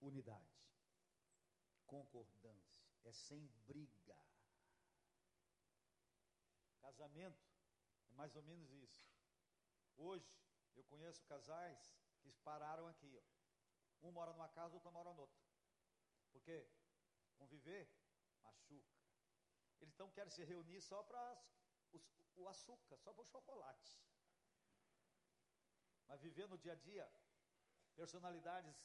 [0.00, 0.58] unidade,
[1.86, 4.16] concordância, é sem briga.
[6.80, 7.46] Casamento
[8.10, 9.17] é mais ou menos isso.
[9.98, 10.32] Hoje
[10.76, 14.06] eu conheço casais que pararam aqui, ó.
[14.06, 15.42] Um mora numa casa, outro mora noutra.
[16.30, 16.70] Por quê?
[17.36, 17.90] Conviver
[18.42, 18.96] machuca.
[19.80, 21.42] Eles então querem se reunir só para
[22.36, 24.00] o açúcar, só para o chocolate.
[26.06, 27.10] Mas viver no dia a dia,
[27.96, 28.76] personalidades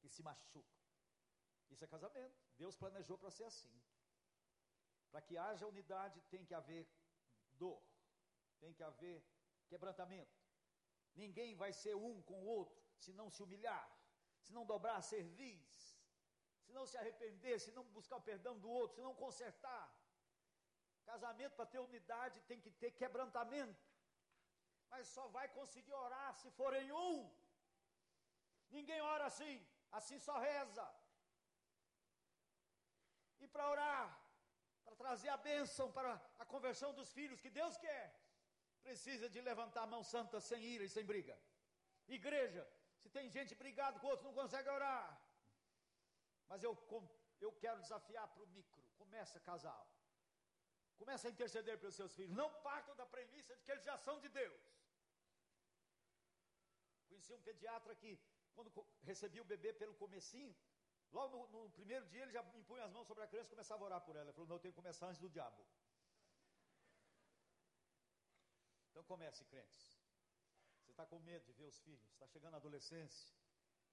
[0.00, 0.80] que se machucam.
[1.70, 2.36] Isso é casamento.
[2.56, 3.74] Deus planejou para ser assim.
[5.10, 6.86] Para que haja unidade, tem que haver
[7.52, 7.82] dor,
[8.60, 9.24] tem que haver
[9.66, 10.34] quebrantamento.
[11.14, 13.86] Ninguém vai ser um com o outro se não se humilhar
[14.46, 15.70] se não dobrar a cerviz,
[16.64, 19.84] se não se arrepender, se não buscar o perdão do outro, se não consertar.
[21.10, 23.84] Casamento para ter unidade tem que ter quebrantamento.
[24.90, 27.16] Mas só vai conseguir orar se for em um.
[28.76, 29.54] Ninguém ora assim,
[29.98, 30.86] assim só reza.
[33.40, 34.06] E para orar,
[34.84, 38.04] para trazer a bênção para a conversão dos filhos que Deus quer,
[38.86, 41.36] precisa de levantar a mão santa sem ira e sem briga.
[42.18, 42.62] Igreja,
[43.02, 45.04] se tem gente brigado com outro, não consegue orar.
[46.50, 46.72] Mas eu,
[47.46, 48.82] eu quero desafiar para o micro.
[49.02, 49.84] Começa casal.
[51.00, 52.34] Começa a interceder pelos seus filhos.
[52.42, 54.62] Não partam da premissa de que eles já são de Deus.
[57.08, 58.12] Conheci um pediatra que,
[58.54, 58.70] quando
[59.10, 60.54] recebia o bebê pelo comecinho,
[61.12, 63.82] logo no, no, primeiro dia ele já impunha as mãos sobre a criança e começava
[63.82, 64.26] a orar por ela.
[64.26, 65.62] Ele falou, não, eu tenho que começar antes do diabo.
[68.96, 69.96] Então comece, crentes
[70.96, 73.30] está com medo de ver os filhos, está chegando a adolescência,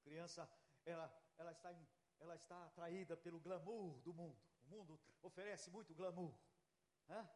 [0.01, 0.49] criança,
[0.86, 1.70] ela, ela, está
[2.22, 4.41] ela está atraída pelo glamour do mundo.
[4.64, 6.34] O mundo oferece muito glamour.
[7.10, 7.30] Né?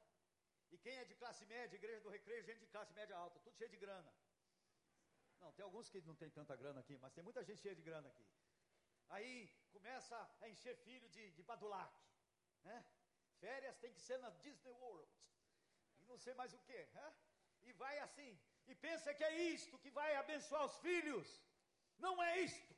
[0.72, 3.58] E quem é de classe média, igreja do recreio, gente de classe média alta, tudo
[3.58, 4.10] cheio de grana.
[5.42, 7.82] Não, tem alguns que não tem tanta grana aqui, mas tem muita gente cheia de
[7.82, 8.26] grana aqui.
[9.10, 11.94] Aí começa a encher filho de, de badulac.
[12.64, 12.86] Né?
[13.42, 15.12] Férias tem que ser na Disney World.
[16.00, 16.86] E não sei mais o que.
[16.94, 17.14] Né?
[17.70, 18.32] E vai assim,
[18.72, 21.28] e pensa que é isto que vai abençoar os filhos.
[22.06, 22.74] Não é isto.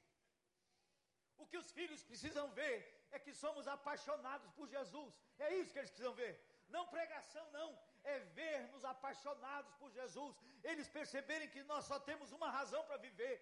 [1.41, 2.77] O que os filhos precisam ver
[3.11, 5.13] é que somos apaixonados por Jesus.
[5.45, 6.33] É isso que eles precisam ver.
[6.75, 7.69] Não pregação, não.
[8.03, 10.35] É ver-nos apaixonados por Jesus.
[10.63, 13.35] Eles perceberem que nós só temos uma razão para viver.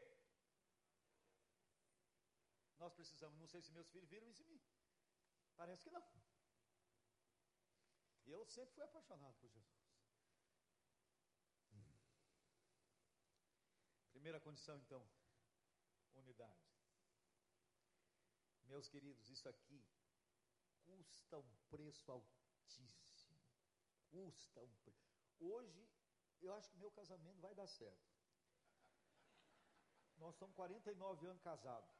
[2.79, 4.61] Nós precisamos, não sei se meus filhos viram isso em mim.
[5.55, 6.03] Parece que não.
[8.25, 9.76] Eu sempre fui apaixonado por Jesus.
[14.17, 15.07] Primeira condição, então,
[16.15, 16.59] unidade.
[18.63, 19.79] Meus queridos, isso aqui
[20.85, 23.39] custa um preço altíssimo.
[24.09, 25.21] Custa um preço.
[25.39, 25.87] Hoje,
[26.41, 28.09] eu acho que meu casamento vai dar certo.
[30.17, 31.95] Nós estamos 49 anos casados.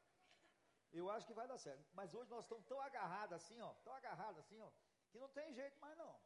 [0.92, 1.88] Eu acho que vai dar certo.
[1.94, 4.72] Mas hoje nós estamos tão agarrados assim, ó, tão agarrados assim, ó,
[5.12, 6.20] que não tem jeito mais não.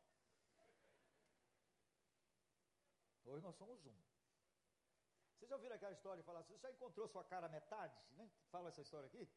[3.26, 4.11] Hoje nós somos um.
[5.42, 8.00] Vocês já ouviram aquela história de falar assim, você já encontrou sua cara metade?
[8.12, 8.30] Né?
[8.52, 9.28] Fala essa história aqui?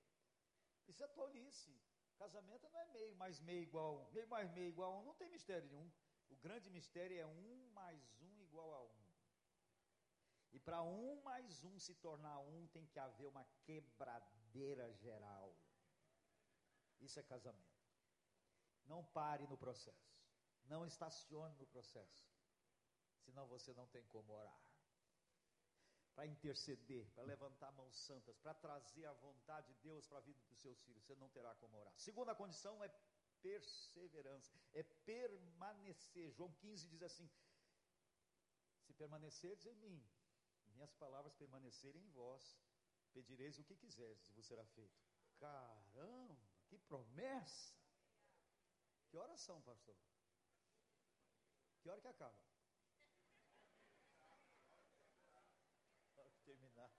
[0.87, 1.75] Isso é tolice.
[2.19, 4.11] Casamento não é meio mais meio igual um.
[4.11, 5.91] Meio mais meio igual a um não tem mistério nenhum.
[6.29, 9.05] O grande mistério é um mais um igual a um.
[10.53, 15.57] E para um mais um se tornar um, tem que haver uma quebradeira geral.
[17.01, 17.81] Isso é casamento.
[18.85, 20.13] Não pare no processo.
[20.67, 22.29] Não estacione no processo.
[23.21, 24.74] Senão você não tem como orar
[26.15, 30.41] para interceder, para levantar mãos santas, para trazer a vontade de Deus para a vida
[30.49, 31.95] dos seus filhos, você não terá como orar.
[31.99, 32.89] Segunda condição é
[33.43, 36.33] perseverança, é permanecer.
[36.33, 37.29] João 15 diz assim:
[38.83, 40.03] Se permanecerdes em mim,
[40.69, 42.57] minhas palavras permanecerem em vós,
[43.15, 45.01] Pedireis o que quiseres e vos será feito.
[45.39, 46.37] Caramba,
[46.67, 47.73] que promessa!
[49.09, 49.97] Que oração, pastor?
[51.81, 52.37] Que hora que acaba?
[56.17, 56.91] Para terminar.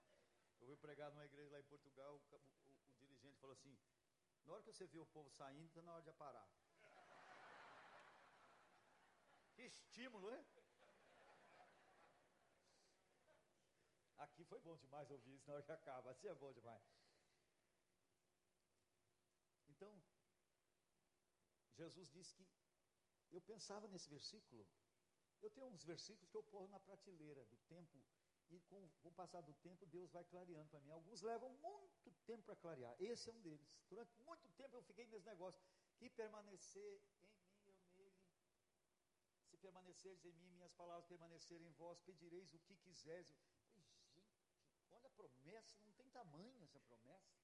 [0.62, 3.76] Eu fui pregar numa igreja lá em Portugal, o, o, o dirigente falou assim:
[4.44, 6.48] na hora que você vê o povo saindo, está na hora de parar.
[9.54, 10.44] Que estímulo, hein?
[14.18, 16.10] Aqui foi bom demais ouvir isso na hora que acaba.
[16.10, 16.82] Assim é bom demais.
[19.70, 20.02] Então,
[21.74, 22.46] Jesus disse que
[23.30, 24.66] eu pensava nesse versículo.
[25.40, 28.02] Eu tenho uns versículos que eu ponho na prateleira do tempo
[28.50, 30.90] e com, o passar do tempo Deus vai clareando para mim.
[30.90, 32.94] Alguns levam muito tempo para clarear.
[32.98, 33.68] Esse é um deles.
[33.88, 35.60] Durante muito tempo eu fiquei nesse negócio
[35.96, 38.16] que permanecer em mim eu nele.
[39.48, 43.34] Se permaneceres em mim, minhas palavras permanecerem em vós, pedireis o que quiseres.
[44.90, 47.34] Olha a promessa, não tem tamanho essa promessa.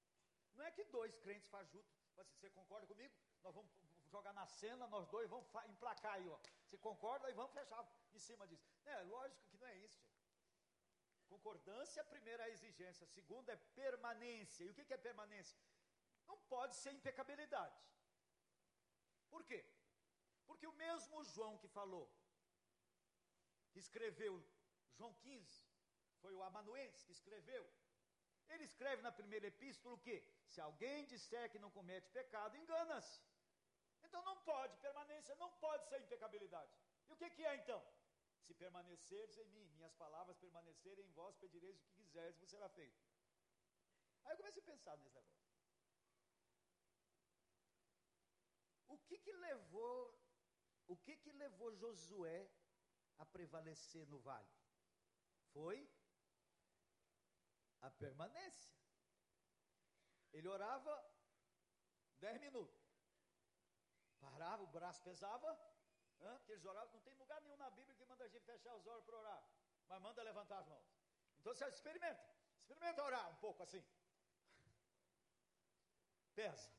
[0.55, 3.13] Não é que dois crentes fajutos, assim, você concorda comigo?
[3.41, 3.71] Nós vamos
[4.09, 6.39] jogar na cena, nós dois vamos emplacar aí, ó.
[6.65, 7.29] Você concorda?
[7.29, 7.83] E vamos fechar
[8.13, 8.63] em cima disso.
[8.85, 10.12] É, lógico que não é isso, gente.
[11.33, 14.63] Concordância, a primeira é a exigência, a segunda é permanência.
[14.63, 15.57] E o que é permanência?
[16.29, 17.79] Não pode ser impecabilidade.
[19.33, 19.61] Por quê?
[20.47, 22.05] Porque o mesmo João que falou,
[23.71, 24.33] que escreveu
[24.97, 25.65] João 15,
[26.21, 27.65] foi o amanuense que escreveu.
[28.53, 30.17] Ele escreve na primeira epístola o quê?
[30.51, 33.19] Se alguém disser que não comete pecado, engana-se.
[34.03, 36.71] Então não pode, permanência não pode ser impecabilidade.
[37.09, 37.81] E o que, que é então?
[38.45, 42.69] Se permaneceres em mim, minhas palavras permanecerem em vós, pedireis o que quiseres, vos será
[42.69, 43.01] feito.
[44.23, 45.43] Aí eu comecei a pensar nesse negócio.
[48.87, 49.95] O que que levou,
[50.87, 52.51] o que que levou Josué
[53.17, 54.53] a prevalecer no vale?
[55.53, 55.89] Foi
[57.81, 58.73] a permanência.
[60.31, 60.93] Ele orava
[62.19, 62.81] dez minutos.
[64.19, 65.49] Parava, o braço pesava.
[66.45, 66.93] Que eles oravam.
[66.93, 69.43] Não tem lugar nenhum na Bíblia que manda a gente fechar os olhos para orar.
[69.87, 70.87] Mas manda levantar as mãos.
[71.39, 72.25] Então você experimenta.
[72.61, 73.83] Experimenta orar um pouco assim.
[76.35, 76.71] Pensa.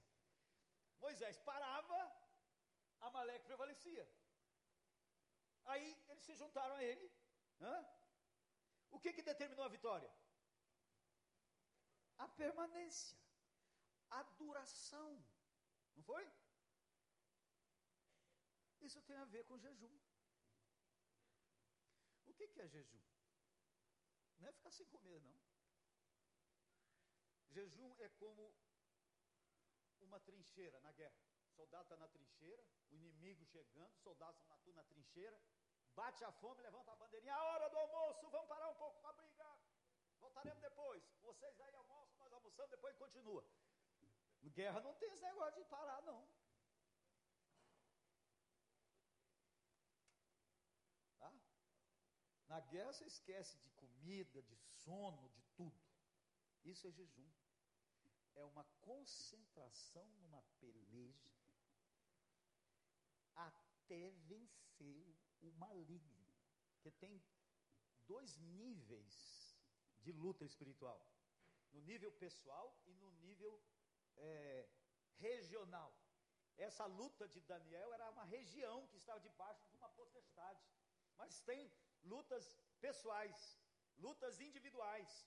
[1.01, 1.99] Moisés parava,
[3.01, 4.09] Amaleque prevalecia.
[5.66, 7.07] Aí eles se juntaram a ele.
[7.61, 7.87] Hein?
[8.91, 10.11] O que, que determinou a vitória?
[12.18, 13.16] a permanência,
[14.11, 15.22] a duração.
[15.97, 16.24] Não foi?
[18.87, 19.97] Isso tem a ver com jejum.
[22.26, 23.03] O que, que é jejum?
[24.39, 25.37] Não é ficar sem comer, não.
[27.51, 28.55] Jejum é como
[30.01, 31.22] uma trincheira na guerra.
[31.47, 35.41] O soldado está na trincheira, o inimigo chegando, os soldados estão na, trincheira,
[35.95, 39.12] bate a fome, levanta a bandeirinha, a hora do almoço, vamos parar um pouco para
[39.12, 39.59] brigar.
[40.20, 41.03] Voltaremos depois.
[41.22, 43.45] Vocês aí almoçam almoçando, depois continua.
[44.43, 46.28] Guerra não tem esse negócio de parar, não.
[51.18, 51.32] Tá?
[52.55, 55.77] Na guerra você esquece de comida, de sono, de tudo.
[56.65, 57.29] Isso é jejum.
[58.37, 61.33] É uma concentração numa peleja
[63.35, 66.25] até vencer o maligno.
[66.75, 67.21] Porque tem
[68.07, 69.59] dois níveis
[69.99, 71.05] de luta espiritual
[71.73, 73.61] no nível pessoal e no nível
[74.16, 74.69] é,
[75.16, 75.93] regional.
[76.57, 80.62] Essa luta de Daniel era uma região que estava debaixo de uma potestade.
[81.16, 81.69] Mas tem
[82.05, 83.59] lutas pessoais,
[83.97, 85.26] lutas individuais.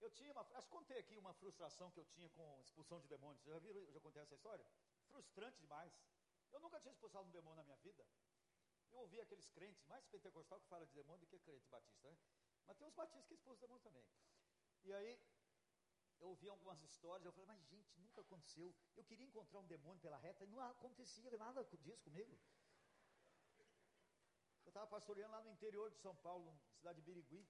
[0.00, 3.08] Eu tinha uma, acho que contei aqui uma frustração que eu tinha com expulsão de
[3.08, 3.44] demônios.
[3.44, 4.66] Já viram, já contei essa história?
[5.08, 5.92] Frustrante demais.
[6.50, 8.06] Eu nunca tinha expulsado um demônio na minha vida.
[8.90, 12.18] Eu ouvi aqueles crentes, mais pentecostal que fala de demônio do que crente batista, né?
[12.66, 14.04] Mas tem uns batistas que expulsam demônio também.
[14.84, 15.18] E aí,
[16.20, 18.74] eu ouvi algumas histórias, eu falei, mas gente, nunca aconteceu.
[18.96, 22.38] Eu queria encontrar um demônio pela reta e não acontecia nada disso comigo.
[24.72, 27.46] Estava pastoreando lá no interior de São Paulo, cidade de Birigui.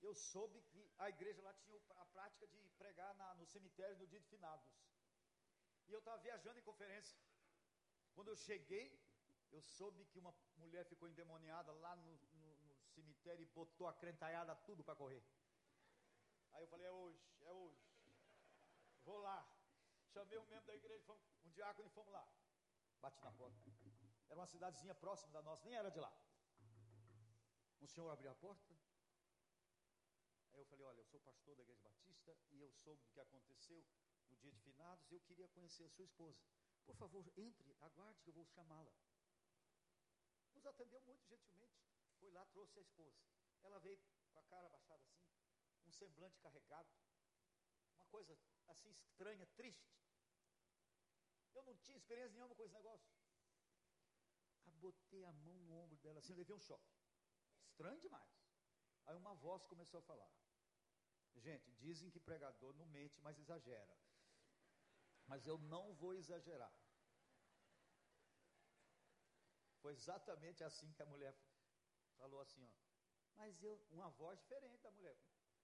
[0.00, 4.06] Eu soube que a igreja lá tinha a prática de pregar na, no cemitério no
[4.06, 4.64] dia de finados.
[5.88, 7.18] E eu estava viajando em conferência.
[8.14, 8.86] Quando eu cheguei,
[9.50, 13.94] eu soube que uma mulher ficou endemoniada lá no, no, no cemitério e botou a
[13.94, 15.24] crentalhada tudo para correr.
[16.52, 17.82] Aí eu falei, é hoje, é hoje.
[19.02, 19.44] Vou lá.
[20.12, 21.12] Chamei um membro da igreja,
[21.44, 22.24] um diácono e fomos lá.
[23.00, 23.58] Bati na porta.
[24.28, 26.12] Era uma cidadezinha próxima da nossa, nem era de lá.
[27.82, 28.78] Um senhor abriu a porta.
[30.52, 33.18] Aí eu falei, olha, eu sou pastor da igreja batista e eu soube do que
[33.18, 33.84] aconteceu
[34.28, 36.40] no dia de finados e eu queria conhecer a sua esposa.
[36.84, 38.94] Por favor, entre, aguarde que eu vou chamá-la.
[40.54, 41.82] Nos atendeu muito gentilmente.
[42.20, 43.18] Foi lá, trouxe a esposa.
[43.62, 43.98] Ela veio
[44.32, 45.26] com a cara baixada assim,
[45.84, 46.88] um semblante carregado,
[48.10, 48.38] coisa
[48.68, 49.90] assim estranha, triste.
[51.52, 53.10] Eu não tinha experiência nenhuma com esse negócio.
[54.80, 57.01] Botei a mão no ombro dela assim, levei um choque.
[57.82, 58.32] Estranho demais.
[59.06, 60.30] Aí uma voz começou a falar.
[61.34, 63.98] Gente, dizem que pregador não mente, mas exagera.
[65.26, 66.72] Mas eu não vou exagerar.
[69.80, 71.34] Foi exatamente assim que a mulher
[72.18, 72.72] falou assim, ó.
[73.34, 75.18] Mas eu, uma voz diferente da mulher.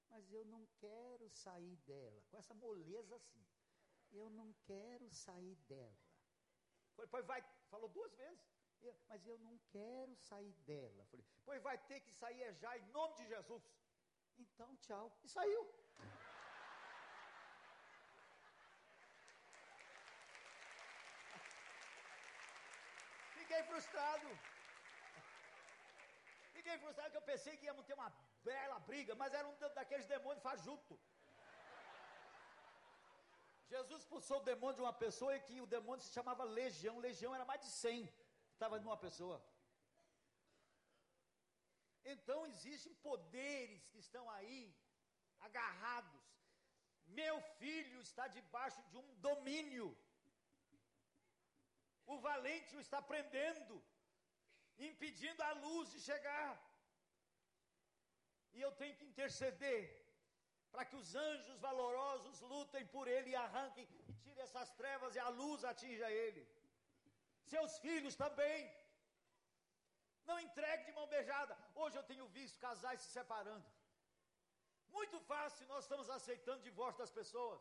[0.08, 2.20] Mas eu não quero sair dela.
[2.30, 3.46] Com essa moleza assim.
[4.10, 5.96] Eu não quero sair dela.
[6.96, 7.40] Foi, pois vai,
[7.70, 8.57] falou duas vezes.
[8.82, 11.04] Eu, mas eu não quero sair dela.
[11.10, 13.62] Falei, pois vai ter que sair é já em nome de Jesus.
[14.38, 15.06] Então, tchau.
[15.24, 15.62] E saiu.
[23.38, 24.28] Fiquei frustrado.
[26.52, 28.12] Fiquei frustrado que eu pensei que íamos ter uma
[28.44, 30.98] bela briga, mas era um daqueles demônios fajuto.
[33.72, 36.98] Jesus expulsou o demônio de uma pessoa e que o demônio se chamava legião.
[36.98, 38.08] Legião era mais de 100
[38.58, 39.38] estava numa pessoa.
[42.14, 44.62] Então existem poderes que estão aí
[45.46, 46.24] agarrados.
[47.20, 49.88] Meu filho está debaixo de um domínio.
[52.12, 53.74] O valente o está prendendo,
[54.90, 56.52] impedindo a luz de chegar.
[58.54, 59.82] E eu tenho que interceder
[60.72, 65.20] para que os anjos valorosos lutem por ele e arranquem e tirem essas trevas e
[65.26, 66.42] a luz atinja ele.
[67.54, 68.60] Seus filhos também.
[70.28, 71.54] Não entregue de mão beijada.
[71.82, 73.66] Hoje eu tenho visto casais se separando.
[74.96, 77.60] Muito fácil, nós estamos aceitando o divórcio das pessoas.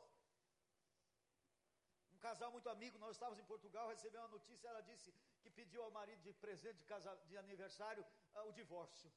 [2.14, 5.10] Um casal muito amigo, nós estávamos em Portugal, recebeu uma notícia, ela disse
[5.42, 8.04] que pediu ao marido de presente de, casa, de aniversário
[8.36, 9.12] uh, o divórcio.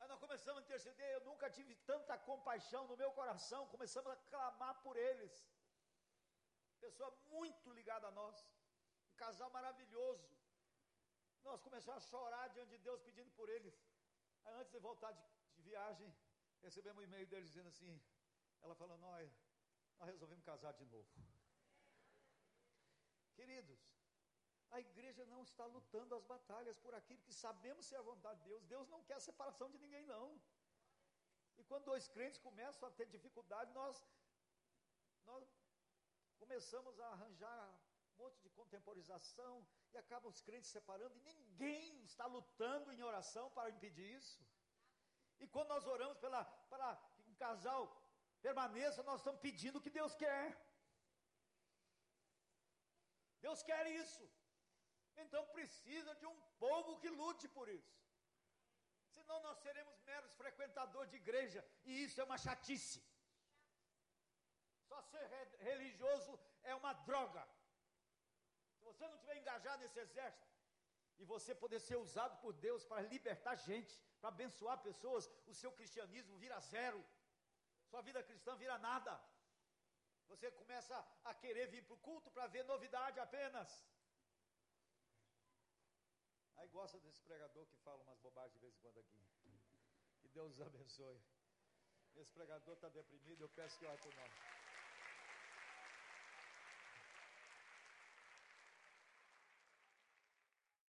[0.00, 4.16] Aí nós começamos a interceder, eu nunca tive tanta compaixão no meu coração, começamos a
[4.30, 5.34] clamar por eles.
[6.78, 8.44] Pessoa muito ligada a nós,
[9.14, 10.28] um casal maravilhoso.
[11.48, 13.76] Nós começamos a chorar diante de Deus pedindo por eles.
[14.44, 15.24] Aí antes de voltar de,
[15.56, 16.08] de viagem,
[16.66, 17.92] recebemos um e-mail deles dizendo assim,
[18.62, 19.30] ela falou, nós,
[19.98, 21.08] nós resolvemos casar de novo.
[23.36, 23.80] Queridos,
[24.70, 28.48] a igreja não está lutando as batalhas por aquilo que sabemos ser a vontade de
[28.48, 28.64] Deus.
[28.74, 30.26] Deus não quer separação de ninguém, não.
[31.58, 34.04] E quando dois crentes começam a ter dificuldade, nós,
[35.24, 35.44] nós
[36.42, 37.64] começamos a arranjar
[38.14, 43.50] um monte de contemporização e acabam os crentes separando, e ninguém está lutando em oração
[43.50, 44.40] para impedir isso.
[45.38, 47.82] E quando nós oramos pela, para que um casal
[48.40, 50.46] permaneça, nós estamos pedindo o que Deus quer.
[53.40, 54.24] Deus quer isso.
[55.16, 57.94] Então precisa de um povo que lute por isso.
[59.16, 63.00] Senão nós seremos meros frequentadores de igreja, e isso é uma chatice.
[64.88, 66.32] Só ser re religioso
[66.62, 67.42] é uma droga.
[68.84, 70.54] Se você não estiver engajado nesse exército,
[71.18, 75.72] e você poder ser usado por Deus para libertar gente, para abençoar pessoas, o seu
[75.72, 77.02] cristianismo vira zero,
[77.90, 79.12] sua vida cristã vira nada.
[80.28, 83.70] Você começa a querer vir para o culto para ver novidade apenas.
[86.56, 89.22] Aí gosta desse pregador que fala umas bobagens de vez em quando aqui.
[90.20, 91.22] Que Deus os abençoe.
[92.16, 94.53] Esse pregador está deprimido, eu peço que olhe por nós.